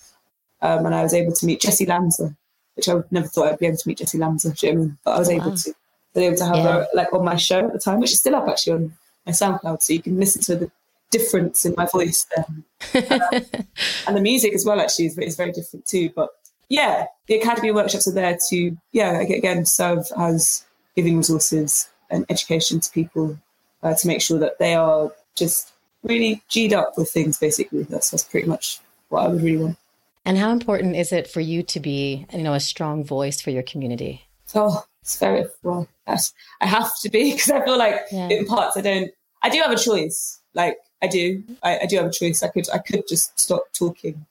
[0.62, 2.34] Um, and I was able to meet Jessy Lanza,
[2.76, 4.54] which I never thought I'd be able to meet Jessy Lanza.
[4.62, 4.98] You know I mean?
[5.04, 5.74] But I was able to.
[6.16, 6.64] I was able to have yeah.
[6.64, 8.94] her like on my show at the time, which is still up actually on
[9.26, 10.72] my SoundCloud, so you can listen to the
[11.14, 12.64] difference in my voice then.
[12.94, 13.46] Um,
[14.08, 16.10] and the music as well, actually, is, is very different too.
[16.16, 16.30] But
[16.70, 22.80] yeah, the academy workshops are there to, yeah, again, serve as giving resources and education
[22.80, 23.38] to people
[23.82, 27.84] uh, to make sure that they are just really G'd up with things, basically.
[27.84, 29.78] That's, that's pretty much what I would really want.
[30.26, 33.50] And how important is it for you to be, you know, a strong voice for
[33.50, 34.24] your community?
[34.56, 35.88] Oh, it's very well.
[36.08, 36.18] I
[36.62, 38.30] have to be because I feel like yeah.
[38.30, 39.12] in parts I don't.
[39.42, 40.40] I do have a choice.
[40.54, 42.42] Like I do, I, I do have a choice.
[42.44, 44.26] I could, I could just stop talking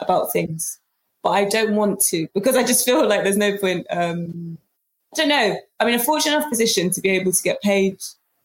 [0.00, 0.80] about things,
[1.24, 3.86] but I don't want to because I just feel like there's no point.
[3.90, 4.58] Um,
[5.12, 5.56] I don't know.
[5.80, 7.98] I'm in a fortunate enough position to be able to get paid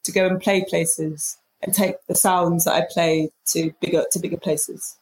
[0.06, 4.20] to go and play places and take the sounds that I play to bigger to
[4.20, 4.96] bigger places.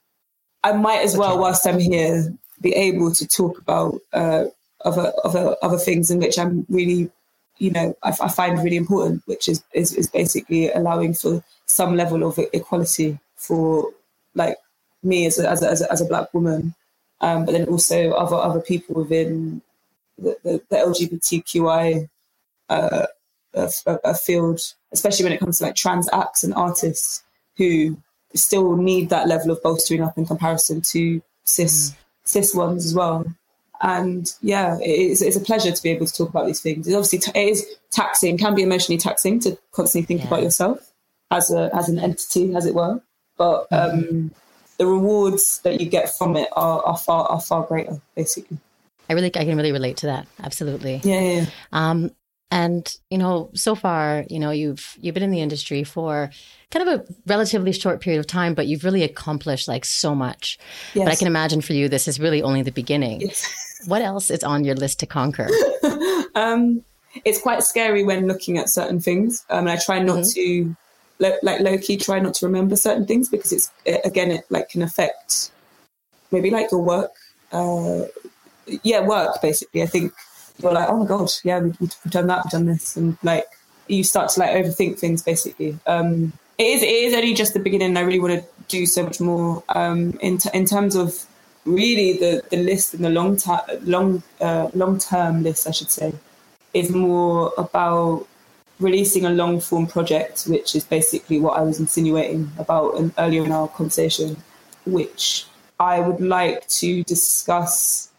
[0.63, 4.45] I might as well, whilst I'm here, be able to talk about uh,
[4.83, 7.11] other other other things in which I'm really,
[7.59, 11.95] you know, I, I find really important, which is, is is basically allowing for some
[11.95, 13.91] level of equality for
[14.33, 14.57] like
[15.03, 16.73] me as a, as a, as a, as a black woman,
[17.21, 19.61] um, but then also other other people within
[20.17, 22.09] the, the, the LGBTQI
[22.69, 23.05] uh,
[23.53, 23.69] a,
[24.03, 24.61] a, field,
[24.91, 27.23] especially when it comes to like trans acts and artists
[27.57, 27.97] who
[28.33, 31.95] still need that level of bolstering up in comparison to cis mm.
[32.23, 33.25] cis ones as well.
[33.81, 36.87] And yeah, it's, it's a pleasure to be able to talk about these things.
[36.87, 40.27] It's obviously t- it is taxing, can be emotionally taxing to constantly think yeah.
[40.27, 40.91] about yourself
[41.29, 43.01] as a as an entity, as it were.
[43.37, 44.09] But mm-hmm.
[44.09, 44.31] um,
[44.77, 48.57] the rewards that you get from it are, are far are far greater, basically.
[49.09, 50.27] I really, I can really relate to that.
[50.43, 51.01] Absolutely.
[51.03, 51.19] Yeah.
[51.19, 51.45] yeah, yeah.
[51.71, 52.11] Um,
[52.49, 56.29] and you know, so far, you know, you've you've been in the industry for
[56.71, 60.57] kind of a relatively short period of time, but you've really accomplished like so much.
[60.93, 61.05] Yes.
[61.05, 63.21] But I can imagine for you, this is really only the beginning.
[63.21, 63.63] Yes.
[63.85, 65.49] What else is on your list to conquer?
[66.35, 66.83] um,
[67.25, 69.45] it's quite scary when looking at certain things.
[69.49, 70.71] Um, and I try not mm-hmm.
[70.71, 70.75] to,
[71.19, 73.71] like low key, try not to remember certain things because it's
[74.05, 75.51] again, it like can affect
[76.31, 77.11] maybe like your work.
[77.51, 78.03] Uh,
[78.83, 79.81] yeah, work basically.
[79.81, 80.13] I think
[80.61, 83.45] you're like, oh my god, yeah, we, have done that, we've done this, and like
[83.87, 85.23] you start to like overthink things.
[85.23, 87.95] Basically, um, it is it is only just the beginning.
[87.97, 91.25] I really want to do so much more um, in t- in terms of
[91.65, 95.91] really the the list and the long time long uh, long term list, I should
[95.91, 96.13] say,
[96.73, 98.27] is more about
[98.79, 103.43] releasing a long form project, which is basically what I was insinuating about in, earlier
[103.43, 104.37] in our conversation,
[104.85, 105.45] which
[105.79, 108.09] I would like to discuss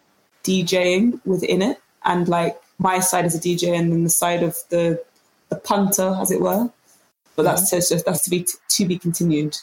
[0.45, 4.57] DJing within it and like my side as a DJ and then the side of
[4.71, 5.03] the
[5.49, 6.71] the punter, as it were.
[7.37, 7.99] But that's mm-hmm.
[8.05, 9.57] that's to be to be continued.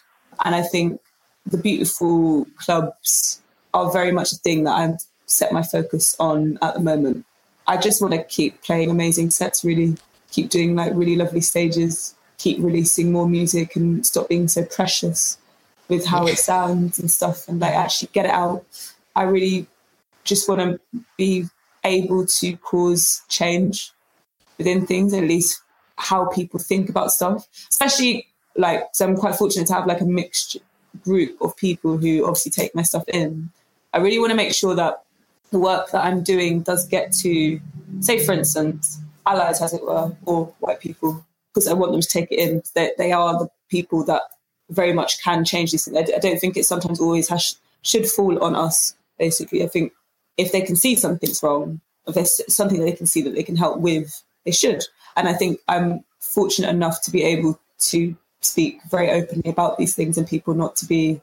[0.44, 1.00] And I think
[1.46, 3.42] the beautiful clubs
[3.74, 7.26] are very much a thing that I've set my focus on at the moment.
[7.68, 9.98] I just want to keep playing amazing sets, really
[10.36, 15.38] keep doing like really lovely stages, keep releasing more music and stop being so precious
[15.88, 18.66] with how it sounds and stuff and like actually get it out.
[19.16, 19.66] I really
[20.26, 20.80] just want to
[21.18, 21.46] be
[21.86, 23.92] able to cause change
[24.58, 25.62] within things, at least
[25.98, 27.48] how people think about stuff.
[27.70, 28.28] Especially
[28.58, 30.58] like, so I'm quite fortunate to have like a mixed
[31.04, 33.50] group of people who obviously take my stuff in.
[33.94, 35.04] I really want to make sure that
[35.52, 37.62] the work that I'm doing does get to,
[38.02, 42.08] say, for instance, allies, as it were, or white people, because I want them to
[42.08, 42.62] take it in.
[42.74, 44.22] They, they are the people that
[44.70, 45.98] very much can change these things.
[45.98, 49.64] I, I don't think it sometimes always has, should fall on us, basically.
[49.64, 49.94] I think
[50.38, 53.44] if they can see something's wrong, if there's something that they can see that they
[53.44, 54.84] can help with, they should.
[55.16, 59.96] And I think I'm fortunate enough to be able to speak very openly about these
[59.96, 61.22] things and people not to be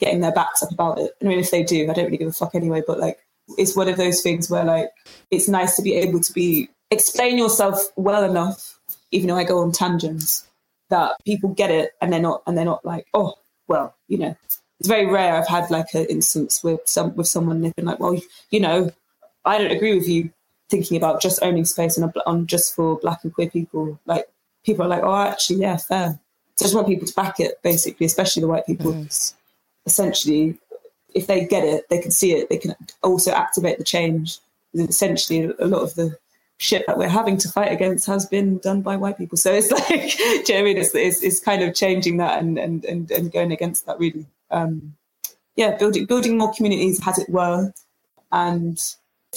[0.00, 1.12] getting their backs up about it.
[1.22, 3.18] I mean, if they do, I don't really give a fuck anyway, but like,
[3.58, 4.90] it's one of those things where like,
[5.30, 8.78] it's nice to be able to be, explain yourself well enough,
[9.10, 10.46] even though I go on tangents,
[10.90, 13.34] that people get it and they're not, and they're not like, oh,
[13.68, 14.36] well, you know,
[14.80, 15.34] it's very rare.
[15.34, 18.20] I've had like an instance with some with someone they've been like, well,
[18.50, 18.90] you know,
[19.44, 20.30] I don't agree with you,
[20.68, 24.26] thinking about just owning space on, a, on just for black and queer people, like
[24.64, 26.18] people are like, oh, actually, yeah, fair.
[26.56, 28.92] So I just want people to back it, basically, especially the white people.
[28.92, 29.34] Mm.
[29.86, 30.58] Essentially,
[31.14, 34.38] if they get it, they can see it, they can also activate the change.
[34.74, 36.16] Essentially, a lot of the
[36.58, 39.36] shit that we're having to fight against has been done by white people.
[39.36, 40.78] So it's like, do you know I mean?
[40.78, 44.26] It's, it's, it's, kind of changing that and, and, and, and going against that, really.
[44.50, 44.94] Um,
[45.56, 47.72] yeah, building, building more communities, as it were,
[48.32, 48.80] and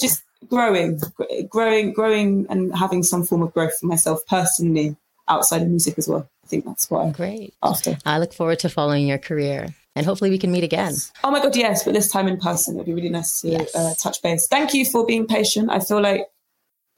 [0.00, 1.00] just growing,
[1.48, 4.96] growing, growing, and having some form of growth for myself personally
[5.28, 6.28] outside of music as well.
[6.44, 7.98] I think that's what I'm great after.
[8.06, 9.74] I look forward to following your career.
[9.94, 10.94] And hopefully we can meet again.
[11.24, 12.76] Oh my God, yes, but this time in person.
[12.76, 13.74] It'd be really nice to yes.
[13.74, 14.46] uh, touch base.
[14.46, 15.70] Thank you for being patient.
[15.70, 16.28] I feel like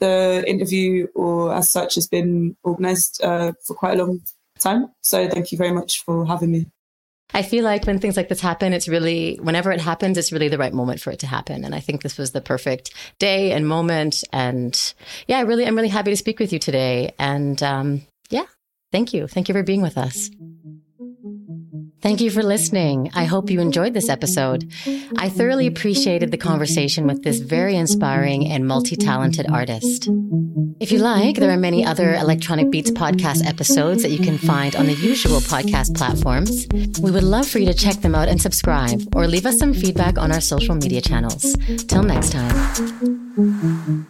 [0.01, 4.21] the interview or as such has been organized uh, for quite a long
[4.59, 4.89] time.
[5.03, 6.67] So thank you very much for having me.
[7.33, 10.49] I feel like when things like this happen, it's really, whenever it happens, it's really
[10.49, 11.65] the right moment for it to happen.
[11.65, 14.25] And I think this was the perfect day and moment.
[14.33, 14.95] And
[15.29, 17.15] yeah, I really, I'm really happy to speak with you today.
[17.21, 18.47] And um, yeah,
[18.91, 19.29] thank you.
[19.29, 20.29] Thank you for being with us.
[22.03, 23.11] Thank you for listening.
[23.15, 24.73] I hope you enjoyed this episode.
[25.19, 30.09] I thoroughly appreciated the conversation with this very inspiring and multi talented artist.
[30.81, 34.75] If you like, there are many other Electronic Beats podcast episodes that you can find
[34.77, 36.67] on the usual podcast platforms.
[37.01, 39.75] We would love for you to check them out and subscribe, or leave us some
[39.75, 41.55] feedback on our social media channels.
[41.87, 44.07] Till next time.